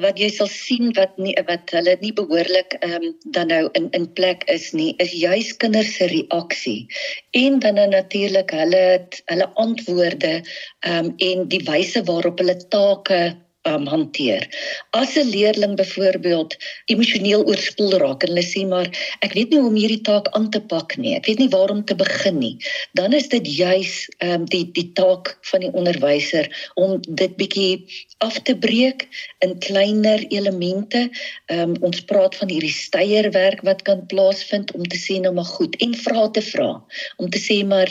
wat 0.03 0.19
jy 0.21 0.29
sal 0.33 0.51
sien 0.53 0.91
wat 0.99 1.15
nie 1.17 1.33
wat 1.49 1.73
hulle 1.73 1.95
nie 2.03 2.13
behoorlik 2.17 2.77
ehm 2.81 2.97
um, 2.99 3.07
dan 3.37 3.49
nou 3.53 3.63
in 3.79 3.89
in 3.97 4.05
plek 4.19 4.45
is 4.53 4.67
nie 4.77 4.91
is 5.05 5.15
juis 5.17 5.55
kinders 5.63 5.95
se 5.97 6.11
reaksie. 6.13 6.87
En 7.33 7.59
dan 7.65 7.81
natuurlik 7.95 8.53
hulle 8.53 8.85
hulle 9.33 9.49
antwoorde 9.65 10.35
ehm 10.41 10.99
um, 10.99 11.15
en 11.31 11.49
die 11.49 11.63
wyse 11.71 12.05
waarop 12.11 12.45
hulle 12.45 12.59
take 12.69 13.23
um, 13.65 13.87
hanteer. 13.87 14.49
As 14.91 15.17
'n 15.17 15.29
leerling 15.29 15.77
byvoorbeeld 15.77 16.57
emosioneel 16.85 17.45
oorspoel 17.45 17.97
raak 17.99 18.23
en 18.23 18.33
hulle 18.33 18.47
sê 18.47 18.67
maar 18.69 18.89
ek 19.21 19.33
weet 19.33 19.51
nie 19.51 19.59
hoe 19.59 19.69
om 19.69 19.79
hierdie 19.79 20.05
taak 20.05 20.29
aan 20.37 20.51
te 20.51 20.61
pak 20.61 20.97
nie. 20.97 21.15
Ek 21.17 21.27
weet 21.27 21.39
nie 21.39 21.49
waar 21.49 21.71
om 21.71 21.85
te 21.85 21.95
begin 21.95 22.39
nie. 22.39 22.57
Dan 22.93 23.13
is 23.13 23.29
dit 23.29 23.47
juis 23.57 24.09
um, 24.19 24.45
die 24.45 24.65
die 24.73 24.91
taak 24.93 25.39
van 25.51 25.61
die 25.61 25.73
onderwyser 25.73 26.49
om 26.75 27.01
dit 27.09 27.37
bietjie 27.37 27.85
af 28.19 28.39
te 28.43 28.57
breek 28.57 29.09
in 29.45 29.59
kleiner 29.59 30.25
elemente. 30.29 31.09
Um, 31.47 31.77
ons 31.81 32.05
praat 32.05 32.37
van 32.37 32.49
hierdie 32.49 32.73
steierwerk 32.73 33.63
wat 33.63 33.83
kan 33.83 34.07
plaasvind 34.07 34.73
om 34.73 34.85
te 34.85 35.01
sê 35.01 35.21
nou 35.21 35.33
maar 35.35 35.49
goed 35.57 35.77
en 35.85 35.95
vra 35.95 36.29
te 36.31 36.43
vra 36.43 36.71
om 37.17 37.31
te 37.31 37.41
sê 37.41 37.61
maar 37.67 37.91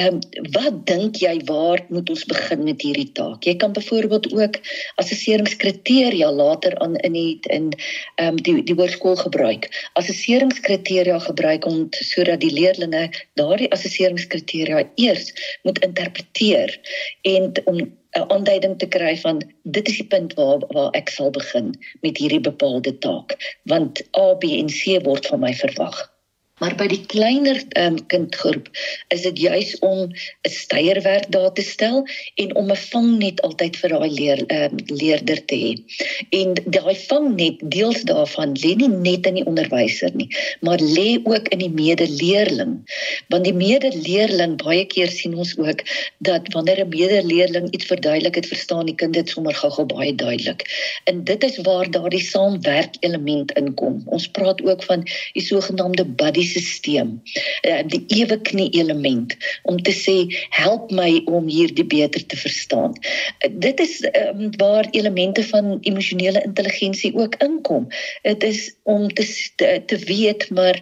um, 0.00 0.18
wat 0.56 0.86
dink 0.86 1.20
jy 1.22 1.36
waar 1.48 1.84
moet 1.88 2.10
ons 2.10 2.24
begin 2.24 2.64
met 2.64 2.82
hierdie 2.82 3.10
taak? 3.12 3.44
Jy 3.44 3.56
kan 3.56 3.72
byvoorbeeld 3.72 4.32
ook 4.32 4.58
assesseringskriteria 5.02 6.30
later 6.30 6.78
aan 6.84 6.96
in 6.96 7.16
die 7.18 7.38
in 7.56 7.70
ehm 8.16 8.28
um, 8.28 8.42
die 8.46 8.62
die 8.68 8.76
hoërskool 8.78 9.16
gebruik. 9.22 9.68
Assesseringskriteria 10.00 11.18
gebruik 11.18 11.66
om 11.66 11.88
sodat 11.90 12.40
die 12.40 12.52
leerders 12.52 13.18
daardie 13.40 13.70
assesseringskriteria 13.76 14.84
eers 14.94 15.32
moet 15.62 15.82
interpreteer 15.88 16.78
en 17.22 17.52
om 17.64 17.80
'n 18.20 18.28
aanduiding 18.28 18.78
te 18.78 18.86
kry 18.86 19.16
van 19.16 19.42
dit 19.62 19.88
is 19.88 19.96
die 19.96 20.08
punt 20.14 20.34
waar 20.34 20.64
waar 20.76 20.90
ek 21.00 21.08
sal 21.08 21.30
begin 21.30 21.72
met 22.00 22.18
hierdie 22.18 22.40
bepaalde 22.40 22.98
taak 22.98 23.36
want 23.64 24.02
A 24.16 24.34
B 24.34 24.44
en 24.44 24.68
C 24.68 25.00
word 25.04 25.26
van 25.26 25.40
my 25.40 25.54
verwag. 25.54 26.11
Maar 26.62 26.76
by 26.78 26.86
die 26.86 27.00
kleiner 27.10 27.58
um, 27.80 27.96
kindgroep 28.06 28.68
is 29.10 29.24
dit 29.26 29.38
juis 29.48 29.72
om 29.82 30.06
'n 30.06 30.50
steierwerk 30.50 31.26
daar 31.34 31.50
te 31.52 31.62
stel 31.66 32.04
en 32.38 32.54
om 32.54 32.70
'n 32.70 32.78
vangnet 32.82 33.42
altyd 33.42 33.76
vir 33.80 33.90
daai 33.94 34.10
leer 34.10 34.40
um, 34.46 34.76
leerder 34.86 35.44
te 35.50 35.58
hê. 35.58 35.72
En 36.30 36.54
daai 36.64 36.94
vangnet 36.94 37.58
deels 37.74 38.02
daarvan 38.06 38.54
lê 38.62 38.76
nie 38.78 38.88
net 38.88 39.26
in 39.26 39.40
die 39.40 39.46
onderwyser 39.46 40.14
nie, 40.14 40.28
maar 40.60 40.78
lê 40.78 41.18
ook 41.24 41.48
in 41.48 41.58
die 41.58 41.74
medeleerling. 41.82 42.78
Want 43.28 43.44
die 43.44 43.58
medeleerling 43.58 44.54
baie 44.62 44.86
keer 44.86 45.10
sien 45.10 45.34
ons 45.34 45.58
ook 45.58 45.82
dat 46.18 46.46
wanneer 46.54 46.84
'n 46.84 46.94
medeleerling 46.94 47.70
iets 47.74 47.90
verduidelik, 47.90 48.34
het 48.34 48.46
verstaan 48.46 48.86
die 48.86 48.94
kind 48.94 49.14
dit 49.14 49.28
sommer 49.28 49.54
gou-gou 49.54 49.86
baie 49.86 50.14
duidelik. 50.14 50.62
En 51.10 51.24
dit 51.24 51.44
is 51.44 51.58
waar 51.66 51.90
daardie 51.90 52.22
saamwerk 52.22 52.94
element 53.00 53.52
inkom. 53.52 54.02
Ons 54.06 54.28
praat 54.28 54.62
ook 54.62 54.82
van 54.82 55.02
die 55.32 55.42
sogenaamde 55.42 56.04
buddy 56.04 56.50
stelsel 56.60 57.20
uh, 57.62 57.82
die 57.86 58.02
ewe 58.20 58.40
knie 58.40 58.70
element 58.78 59.36
om 59.62 59.78
te 59.82 59.92
sê 59.94 60.16
help 60.50 60.90
my 60.90 61.22
om 61.26 61.48
hierdie 61.48 61.86
beter 61.86 62.26
te 62.26 62.36
verstaan. 62.36 62.96
Uh, 63.44 63.50
dit 63.50 63.80
is 63.80 64.00
um, 64.12 64.50
waar 64.56 64.88
elemente 64.90 65.44
van 65.44 65.78
emosionele 65.80 66.42
intelligensie 66.42 67.14
ook 67.14 67.38
inkom. 67.44 67.88
Dit 68.22 68.42
is 68.42 68.74
om 68.82 69.08
te 69.08 69.26
te, 69.56 69.82
te 69.86 69.98
weet 69.98 70.50
maar 70.50 70.80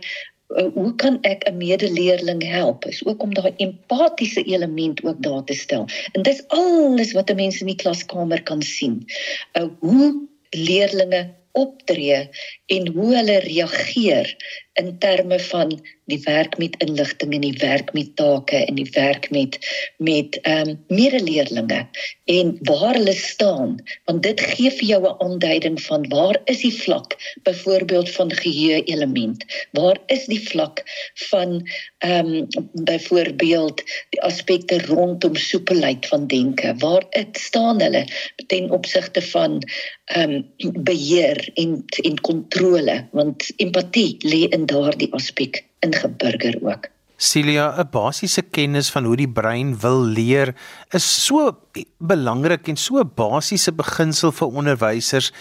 uh, 0.48 0.66
hoe 0.74 0.94
kan 0.94 1.18
ek 1.22 1.48
'n 1.48 1.56
medeleerling 1.56 2.42
help? 2.42 2.84
Is 2.84 3.04
ook 3.04 3.22
om 3.22 3.34
daai 3.34 3.52
empatiese 3.56 4.42
element 4.42 5.04
ook 5.04 5.22
daar 5.22 5.44
te 5.44 5.54
stel. 5.54 5.88
En 6.12 6.22
dis 6.22 6.42
alles 6.48 7.12
wat 7.12 7.30
'n 7.30 7.36
mens 7.36 7.60
in 7.60 7.66
die 7.66 7.82
klaskamer 7.82 8.42
kan 8.42 8.62
sien. 8.62 9.04
Uh, 9.52 9.68
hoe 9.78 10.28
leerlinge 10.50 11.38
optree 11.52 12.28
en 12.66 12.88
hoe 12.94 13.14
hulle 13.16 13.38
reageer 13.38 14.36
in 14.80 14.98
terme 14.98 15.38
van 15.40 15.74
die 16.10 16.20
werk 16.24 16.58
met 16.58 16.76
inligting 16.82 17.34
en 17.36 17.44
die 17.44 17.58
werk 17.60 17.92
met 17.96 18.14
take 18.18 18.64
en 18.64 18.78
die 18.78 18.88
werk 18.96 19.30
met 19.30 19.58
met 19.96 20.38
ehm 20.40 20.68
um, 20.68 20.78
medeleerlinge 20.88 21.80
en 22.24 22.56
waar 22.68 22.94
hulle 22.94 23.14
staan. 23.14 23.76
Want 24.04 24.22
dit 24.22 24.40
gee 24.40 24.70
vir 24.70 24.86
jou 24.92 25.02
'n 25.06 25.20
aanduiding 25.26 25.80
van 25.82 26.08
waar 26.08 26.40
is 26.44 26.62
die 26.66 26.74
vlak 26.74 27.16
byvoorbeeld 27.42 28.10
van 28.10 28.32
geheue 28.32 28.82
element 28.84 29.44
waar 29.72 29.98
is 30.06 30.26
die 30.26 30.42
vlak 30.48 30.82
van 31.30 31.60
ehm 31.98 32.34
um, 32.34 32.46
byvoorbeeld 32.72 33.82
die 34.10 34.22
aspekte 34.22 34.80
rondom 34.86 35.36
soepelheid 35.36 36.06
van 36.06 36.26
denke? 36.26 36.74
Waar 36.78 37.04
dit 37.10 37.38
staan 37.38 37.80
hulle 37.82 38.04
ten 38.46 38.70
opsigte 38.70 39.22
van 39.22 39.62
ehm 40.04 40.42
um, 40.56 40.84
beheer 40.84 41.50
en 41.54 41.84
en 42.02 42.20
kontrole? 42.20 43.08
Want 43.12 43.52
empatie 43.56 44.16
lê 44.18 44.48
in 44.48 44.66
daardie 44.70 45.12
aspek 45.18 45.64
ingeburger 45.84 46.58
ook. 46.62 46.88
Celia, 47.20 47.76
'n 47.76 47.90
basiese 47.92 48.42
kennis 48.42 48.88
van 48.90 49.04
hoe 49.04 49.16
die 49.16 49.28
brein 49.28 49.76
wil 49.78 50.00
leer 50.00 50.54
is 50.96 51.04
so 51.04 51.52
belangrik 51.98 52.68
en 52.68 52.76
so 52.76 52.96
'n 52.96 53.12
basiese 53.14 53.72
beginsel 53.72 54.32
vir 54.32 54.48
onderwysers. 54.48 55.32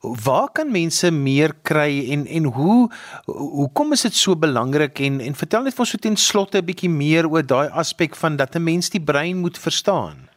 Waar 0.00 0.48
kan 0.50 0.72
mense 0.72 1.10
meer 1.10 1.54
kry 1.62 2.10
en 2.10 2.26
en 2.26 2.44
hoe 2.44 2.90
hoekom 3.26 3.92
is 3.92 4.02
dit 4.02 4.14
so 4.14 4.34
belangrik 4.34 4.98
en 4.98 5.20
en 5.20 5.34
vertel 5.34 5.62
net 5.62 5.74
vir 5.74 5.84
ons 5.86 5.90
so 5.90 5.98
ten 5.98 6.16
slotte 6.16 6.58
'n 6.58 6.66
bietjie 6.66 6.90
meer 6.90 7.30
oor 7.30 7.46
daai 7.46 7.68
aspek 7.70 8.16
van 8.16 8.36
dat 8.36 8.56
'n 8.56 8.64
mens 8.64 8.90
die 8.90 9.04
brein 9.04 9.38
moet 9.38 9.58
verstaan? 9.58 10.31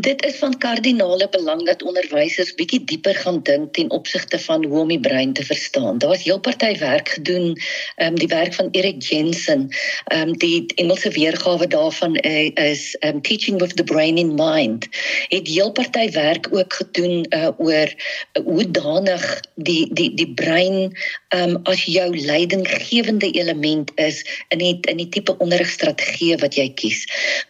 Dit 0.00 0.24
is 0.24 0.36
van 0.36 0.58
kardinale 0.58 1.28
belang 1.28 1.66
dat 1.66 1.82
onderwysers 1.82 2.54
bietjie 2.56 2.84
dieper 2.84 3.14
gaan 3.14 3.42
dink 3.44 3.74
ten 3.76 3.90
opsigte 3.90 4.38
van 4.40 4.64
hoe 4.64 4.78
om 4.80 4.88
die 4.88 5.00
brein 5.00 5.32
te 5.32 5.44
verstaan. 5.44 5.98
Daar's 5.98 6.22
heel 6.24 6.40
party 6.40 6.78
werk 6.78 7.08
gedoen, 7.08 7.58
ehm 7.96 8.08
um, 8.08 8.14
die 8.14 8.28
werk 8.28 8.54
van 8.54 8.70
Eric 8.70 9.02
Jensen, 9.02 9.68
ehm 10.04 10.28
um, 10.28 10.38
die 10.38 10.64
Engelse 10.74 11.10
weergawe 11.10 11.66
daarvan 11.66 12.16
uh, 12.24 12.50
is 12.54 12.96
um 13.00 13.20
Teaching 13.20 13.60
with 13.60 13.76
the 13.76 13.84
Brain 13.84 14.16
in 14.16 14.34
Mind. 14.34 14.88
Het 15.28 15.48
heel 15.48 15.72
party 15.72 16.10
werk 16.10 16.48
ook 16.50 16.72
gedoen 16.72 17.26
uh, 17.28 17.48
oor 17.58 17.92
uh, 17.92 18.44
hoe 18.44 18.70
danig 18.70 19.40
die 19.54 19.92
die 19.92 20.14
die 20.14 20.32
brein 20.34 20.96
ehm 21.28 21.50
um, 21.50 21.60
as 21.62 21.84
jou 21.84 22.16
leidinggewende 22.16 23.30
element 23.30 23.92
is 23.94 24.24
in 24.48 24.58
die 24.58 24.80
in 24.80 24.96
die 24.96 25.08
tipe 25.08 25.36
onderrigstrategie 25.36 26.36
wat 26.36 26.54
jy 26.54 26.70
kies. 26.72 27.04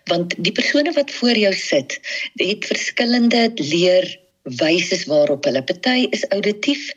Want 0.05 0.35
die 0.39 0.53
persone 0.53 0.93
wat 0.93 1.11
voor 1.11 1.39
jou 1.39 1.55
sit 1.55 2.01
het 2.35 2.67
verskillende 2.67 3.51
leer 3.55 4.22
wyse 4.43 4.97
waarop 5.07 5.45
hulle 5.47 5.63
party 5.63 6.09
is 6.11 6.25
auditief, 6.35 6.89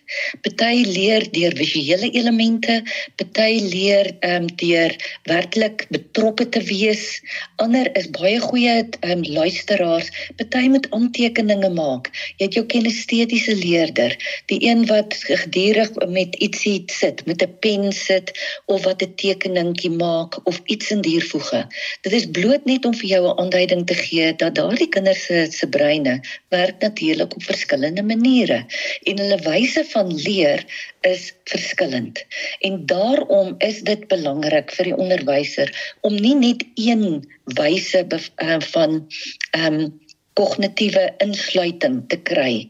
party 0.41 0.81
leer 0.89 1.25
deur 1.31 1.53
visuele 1.53 2.09
elemente, 2.17 2.81
party 3.15 3.59
leer 3.61 4.09
ehm 4.19 4.45
um, 4.45 4.47
deur 4.57 4.95
werklik 5.29 5.85
betrokke 5.93 6.49
te 6.49 6.61
wees. 6.65 7.21
Ander 7.61 7.91
is 7.97 8.09
baie 8.09 8.39
goeie 8.41 8.73
ehm 8.81 9.11
um, 9.11 9.23
luisteraars, 9.37 10.09
party 10.39 10.65
moet 10.73 10.89
aantekeninge 10.89 11.69
maak. 11.69 12.09
Jy 12.37 12.47
het 12.47 12.57
jou 12.57 12.65
kinestetiese 12.65 13.55
leerder, 13.55 14.17
die 14.49 14.59
een 14.65 14.85
wat 14.89 15.13
gedurig 15.29 15.93
met 16.09 16.35
ietsie 16.41 16.83
sit, 16.89 17.25
met 17.25 17.45
'n 17.45 17.57
pen 17.61 17.91
sit 17.93 18.33
of 18.65 18.83
wat 18.83 19.03
'n 19.03 19.13
tekeningkie 19.15 19.93
maak 19.93 20.39
of 20.45 20.61
iets 20.65 20.89
in 20.91 21.01
diervoege. 21.01 21.67
Dit 22.01 22.13
is 22.13 22.25
bloot 22.25 22.65
net 22.65 22.85
om 22.85 22.93
vir 22.93 23.09
jou 23.09 23.23
'n 23.27 23.37
aanduiding 23.37 23.85
te 23.85 23.93
gee 23.93 24.35
dat 24.35 24.55
daardie 24.55 24.89
kinders 24.89 25.25
se 25.25 25.47
se 25.51 25.67
breine 25.67 26.21
werk 26.49 26.81
natuurlik 26.81 27.34
op 27.35 27.43
verskillende 27.43 28.03
maniere 28.03 28.63
en 29.03 29.19
hulle 29.21 29.39
wyse 29.45 29.85
van 29.91 30.13
leer 30.13 30.65
is 31.07 31.33
verskillend. 31.51 32.23
En 32.59 32.85
daarom 32.85 33.55
is 33.57 33.81
dit 33.87 34.07
belangrik 34.07 34.71
vir 34.77 34.91
die 34.91 34.97
onderwyser 34.97 35.71
om 36.01 36.15
nie 36.15 36.35
net 36.35 36.65
een 36.75 37.23
wyse 37.59 38.05
uh, 38.07 38.59
van 38.71 39.05
ehm 39.51 39.79
um, 39.79 39.93
kognitiewe 40.35 41.13
insluiting 41.23 42.01
te 42.11 42.17
kry 42.27 42.67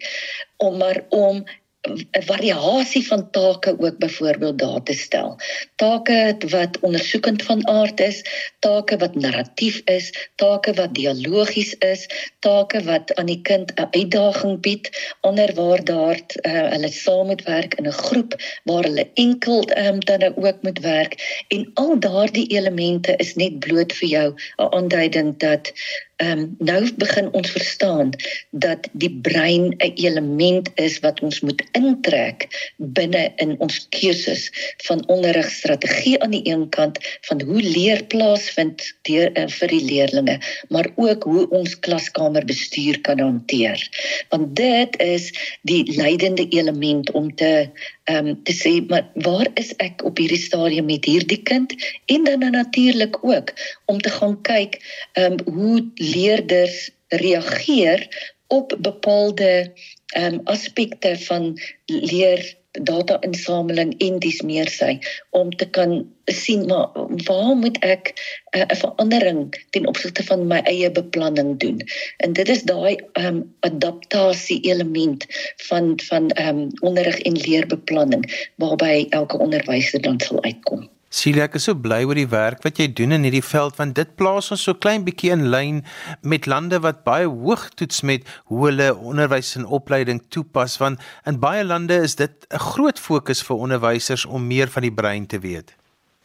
om 0.62 0.78
maar 0.78 1.00
om 1.10 1.40
'n 1.88 2.24
variasie 2.26 3.08
van 3.08 3.32
take 3.32 3.76
ook 3.80 3.98
byvoorbeeld 3.98 4.60
daar 4.60 4.84
te 4.84 4.94
stel. 4.94 5.40
Take 5.76 6.36
wat 6.50 6.80
ondersoekend 6.80 7.44
van 7.44 7.68
aard 7.68 8.00
is, 8.00 8.24
take 8.60 8.98
wat 8.98 9.16
narratief 9.16 9.82
is, 9.86 10.30
take 10.36 10.74
wat 10.74 10.94
dialogies 10.94 11.74
is, 11.74 12.08
take 12.40 12.84
wat 12.84 13.16
aan 13.16 13.26
die 13.26 13.42
kind 13.42 13.72
'n 13.76 13.88
uitdaging 13.92 14.62
bied, 14.62 15.16
ander 15.22 15.54
waar 15.54 15.84
daar 15.84 16.20
uh, 16.42 16.70
hulle 16.70 16.92
saam 16.92 17.26
moet 17.26 17.44
werk 17.44 17.74
in 17.74 17.88
'n 17.88 17.92
groep 17.92 18.36
waar 18.64 18.84
hulle 18.84 19.10
enkel 19.14 19.70
um, 19.78 20.00
dan 20.00 20.34
ook 20.36 20.62
moet 20.62 20.80
werk 20.80 21.44
en 21.48 21.72
al 21.74 22.00
daardie 22.00 22.48
elemente 22.48 23.16
is 23.16 23.36
net 23.36 23.60
bloot 23.60 23.94
vir 23.94 24.08
jou 24.08 24.28
'n 24.58 24.74
aanduiding 24.78 25.38
dat 25.38 25.74
Ehm 26.16 26.40
um, 26.40 26.56
nou 26.60 26.94
begin 26.96 27.26
ons 27.36 27.50
verstaan 27.52 28.10
dat 28.52 28.88
die 28.92 29.12
brein 29.22 29.76
'n 29.78 29.92
element 29.96 30.70
is 30.76 31.00
wat 31.00 31.20
ons 31.20 31.40
moet 31.40 31.64
intrek 31.72 32.48
binne 32.78 33.34
in 33.36 33.56
ons 33.60 33.88
keuses 33.90 34.48
van 34.88 35.04
onderrigstrategie 35.08 36.22
aan 36.22 36.32
die 36.32 36.48
een 36.48 36.70
kant 36.70 36.98
van 37.28 37.42
hoe 37.42 37.62
leer 37.62 38.04
plaasvind 38.04 38.96
deur 39.02 39.32
uh, 39.38 39.48
vir 39.48 39.68
die 39.68 39.84
leerdlinge, 39.84 40.38
maar 40.70 40.88
ook 40.96 41.24
hoe 41.24 41.50
ons 41.50 41.80
klaskamer 41.80 42.46
bestuur 42.46 43.02
kan 43.02 43.20
hanteer. 43.20 43.84
Want 44.30 44.56
dit 44.56 45.00
is 45.00 45.32
die 45.62 45.84
leidende 45.98 46.48
element 46.48 47.12
om 47.12 47.36
te 47.36 47.70
ehm 48.06 48.28
um, 48.28 48.44
te 48.44 48.54
sê 48.54 48.74
maar 48.88 49.06
waar 49.14 49.48
is 49.54 49.74
ek 49.82 50.04
op 50.06 50.18
hierdie 50.22 50.42
stadium 50.42 50.86
met 50.86 51.06
hierdie 51.06 51.42
kind? 51.42 51.74
En 52.06 52.24
dan 52.24 52.52
natuurlik 52.52 53.18
ook 53.22 53.54
om 53.86 54.02
te 54.02 54.10
gaan 54.10 54.42
kyk 54.42 54.78
ehm 55.14 55.32
um, 55.32 55.54
hoe 55.54 55.90
leerders 55.96 56.90
reageer 57.08 58.08
op 58.48 58.78
bepaalde 58.80 59.72
ehm 60.14 60.34
um, 60.34 60.42
aspekte 60.44 61.18
van 61.20 61.60
leer 61.86 62.56
data-insameling 62.82 63.96
en 63.98 64.20
dis 64.20 64.42
meer 64.42 64.70
sy 64.70 65.00
om 65.30 65.52
te 65.56 65.68
kan 65.78 65.98
sien 66.26 66.66
maar 66.66 66.90
waar 67.28 67.54
moet 67.56 67.78
ek 67.86 68.14
'n 68.56 68.64
uh, 68.64 68.78
verandering 68.82 69.42
ten 69.70 69.88
opsigte 69.88 70.24
van 70.24 70.48
my 70.48 70.60
eie 70.72 70.92
beplanning 70.92 71.60
doen. 71.60 71.82
En 72.18 72.34
dit 72.34 72.50
is 72.50 72.64
daai 72.64 72.98
um, 73.14 73.54
adaptasie 73.60 74.60
element 74.62 75.26
van 75.68 76.00
van 76.10 76.32
um, 76.48 76.68
onderrig 76.80 77.20
en 77.20 77.38
leerbeplanning 77.38 78.50
waarby 78.56 79.06
elke 79.10 79.38
onderwyser 79.38 80.02
dan 80.02 80.20
sal 80.20 80.44
uitkom. 80.44 80.90
Celia, 81.16 81.46
ek 81.48 81.54
is 81.56 81.70
so 81.70 81.78
bly 81.80 82.02
oor 82.04 82.18
die 82.18 82.28
werk 82.28 82.66
wat 82.66 82.80
jy 82.82 82.90
doen 82.92 83.16
in 83.16 83.24
hierdie 83.24 83.46
veld 83.46 83.78
want 83.80 83.96
dit 83.96 84.10
plaas 84.20 84.50
ons 84.52 84.66
so 84.68 84.76
klein 84.76 85.06
bietjie 85.08 85.32
in 85.32 85.46
lyn 85.54 85.78
met 86.28 86.50
lande 86.52 86.82
wat 86.84 87.06
baie 87.08 87.30
hoog 87.30 87.70
toets 87.80 88.04
met 88.10 88.28
hoe 88.52 88.66
hulle 88.66 88.90
onderwys 88.92 89.54
en 89.56 89.70
opleiding 89.80 90.20
toepas 90.36 90.76
want 90.82 91.00
in 91.32 91.40
baie 91.40 91.64
lande 91.64 92.02
is 92.10 92.20
dit 92.20 92.36
'n 92.52 92.64
groot 92.68 93.00
fokus 93.00 93.46
vir 93.48 93.64
onderwysers 93.68 94.26
om 94.26 94.44
meer 94.44 94.68
van 94.68 94.84
die 94.84 94.96
brein 95.02 95.26
te 95.26 95.40
weet. 95.40 95.72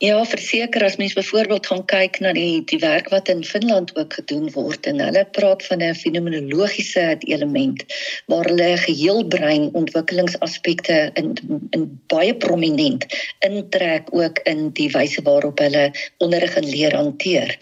Ja, 0.01 0.23
verseker 0.25 0.81
as 0.87 0.95
mens 0.97 1.13
byvoorbeeld 1.13 1.67
gaan 1.69 1.83
kyk 1.85 2.15
na 2.25 2.31
die 2.33 2.63
die 2.65 2.79
werk 2.81 3.11
wat 3.13 3.29
in 3.29 3.43
Finland 3.45 3.91
ook 4.01 4.15
gedoen 4.17 4.47
word 4.55 4.87
en 4.89 5.01
hulle 5.05 5.27
praat 5.37 5.61
van 5.69 5.83
'n 5.85 5.95
fenomenologiese 5.95 7.19
element 7.29 7.85
waar 8.33 8.49
hulle 8.49 8.69
geheelbrein 8.81 9.69
ontwikkelingsaspekte 9.77 11.11
in 11.21 11.35
in 11.77 11.85
baie 12.09 12.33
prominent 12.35 13.05
intrek 13.45 14.09
ook 14.17 14.41
in 14.49 14.71
die 14.79 14.89
wyse 14.97 15.23
waarop 15.23 15.61
hulle 15.61 15.93
onderrig 16.17 16.57
en 16.57 16.71
leer 16.71 16.97
hanteer. 16.97 17.53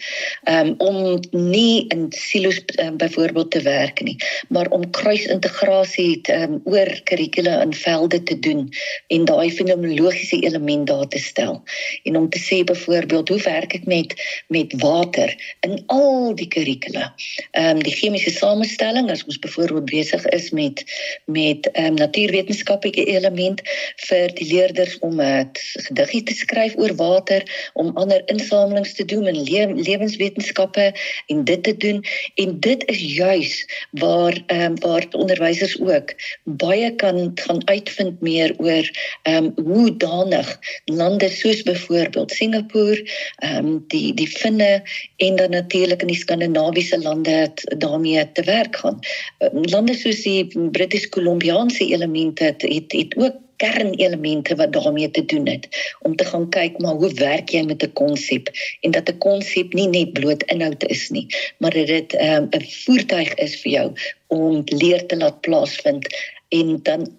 Um 0.47 0.75
om 0.77 1.19
nie 1.31 1.87
in 1.91 2.07
silo's 2.09 2.63
um, 2.79 2.97
byvoorbeeld 2.97 3.51
te 3.51 3.61
werk 3.61 4.01
nie, 4.01 4.15
maar 4.47 4.71
om 4.71 4.89
kruisintegrasie 4.89 6.21
um, 6.31 6.61
oor 6.63 7.01
kurrikule 7.03 7.59
in 7.61 7.73
velde 7.73 8.23
te 8.23 8.39
doen 8.39 8.69
en 9.07 9.25
daai 9.25 9.51
fenomenologiese 9.51 10.39
element 10.39 10.87
daar 10.87 11.07
te 11.07 11.19
stel. 11.19 11.63
En 12.03 12.15
om 12.15 12.27
te 12.29 12.39
sê 12.39 12.63
byvoorbeeld 12.63 13.29
hoe 13.29 13.41
werk 13.41 13.73
ek 13.73 13.85
met 13.85 14.13
met 14.47 14.73
water 14.81 15.35
in 15.59 15.83
al 15.87 16.35
die 16.35 16.47
kurrikula. 16.47 17.13
Ehm 17.51 17.77
um, 17.77 17.83
die 17.83 17.95
chemiese 17.95 18.31
samestelling 18.31 19.09
as 19.11 19.25
ons 19.25 19.39
byvoorbeeld 19.39 19.85
besig 19.85 20.25
is 20.25 20.49
met 20.51 20.83
met 21.25 21.69
ehm 21.71 21.85
um, 21.85 21.93
natuurwetenskaplike 21.93 23.05
element 23.05 23.61
vir 24.07 24.33
die 24.39 24.47
leerders 24.53 24.99
om 24.99 25.21
'n 25.21 25.49
gediggie 25.87 26.23
te 26.23 26.33
skryf 26.33 26.77
oor 26.77 26.95
water, 26.95 27.43
om 27.73 27.91
ander 27.97 28.21
insamelings 28.25 28.93
te 28.93 29.05
doen 29.05 29.27
in 29.27 29.43
le 29.43 29.73
lewenswetenskappe 29.73 30.93
en 31.27 31.43
dit 31.43 31.63
te 31.63 31.77
doen 31.77 32.03
en 32.35 32.59
dit 32.59 32.85
is 32.85 33.01
juis 33.15 33.65
waar 33.91 34.43
ehm 34.47 34.61
um, 34.61 34.79
waar 34.79 35.05
onderwysers 35.11 35.79
ook 35.79 36.13
baie 36.43 36.95
kan 36.95 37.31
gaan 37.35 37.67
uitvind 37.67 38.21
meer 38.21 38.53
oor 38.57 38.85
ehm 39.23 39.51
um, 39.55 39.65
hoe 39.65 39.97
danig 39.97 40.59
lande 40.85 41.29
soos 41.29 41.63
byvoorbeeld 41.63 42.18
byvoorbeeld 42.19 42.31
Singapore, 42.31 43.09
ehm 43.37 43.65
um, 43.65 43.83
die 43.87 44.13
die 44.13 44.27
Finne 44.27 44.83
en 45.17 45.35
dan 45.35 45.49
natuurlik 45.49 46.01
in 46.01 46.07
die 46.07 46.17
skandinawiese 46.17 46.99
lande 47.01 47.29
het 47.29 47.75
daarmee 47.77 48.31
te 48.31 48.43
werk 48.43 48.75
gaan. 48.75 48.99
Um, 49.39 49.63
lande 49.63 49.93
soos 49.93 50.21
die 50.21 50.69
British 50.71 51.09
Columbiaanse 51.09 51.85
elemente 51.85 52.43
het, 52.43 52.61
het 52.61 52.91
het 52.91 53.15
ook 53.17 53.35
kernelemente 53.59 54.55
wat 54.55 54.73
daarmee 54.73 55.11
te 55.11 55.25
doen 55.25 55.47
het 55.47 55.67
om 56.01 56.15
te 56.15 56.25
gaan 56.25 56.49
kyk 56.49 56.77
maar 56.79 56.95
hoe 56.95 57.13
werk 57.13 57.49
jy 57.49 57.63
met 57.63 57.83
'n 57.83 57.93
konsep 57.93 58.47
en 58.81 58.91
dat 58.91 59.09
'n 59.09 59.17
konsep 59.17 59.73
nie 59.73 59.87
net 59.87 60.13
bloot 60.13 60.43
inhoud 60.43 60.83
is 60.87 61.09
nie 61.09 61.27
maar 61.57 61.71
dat 61.71 61.87
dit 61.87 62.13
ehm, 62.13 62.43
'n 62.43 62.61
um, 62.61 62.67
voertuig 62.83 63.33
is 63.33 63.61
vir 63.61 63.71
jou 63.71 63.91
om 64.27 64.61
leer 64.65 65.05
te 65.05 65.17
laat 65.17 65.41
plaasvind 65.41 66.07
en 66.49 66.79
dan 66.83 67.18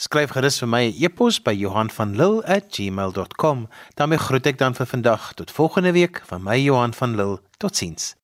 Skryf 0.02 0.32
gerus 0.34 0.56
vir 0.58 0.70
my 0.74 0.82
'n 0.88 0.96
e 0.98 1.06
e-pos 1.06 1.38
by 1.46 1.54
Johanvanlull@gmail.com. 1.54 3.68
daarmee 3.98 4.18
groet 4.18 4.48
ek 4.48 4.58
dan 4.58 4.74
vir 4.74 4.86
vandag 4.86 5.34
tot 5.34 5.52
volgende 5.52 5.92
week 5.92 6.22
van 6.26 6.44
my 6.44 6.58
Johan 6.58 6.94
van 6.94 7.16
Lill. 7.16 7.38
Totsiens. 7.60 8.21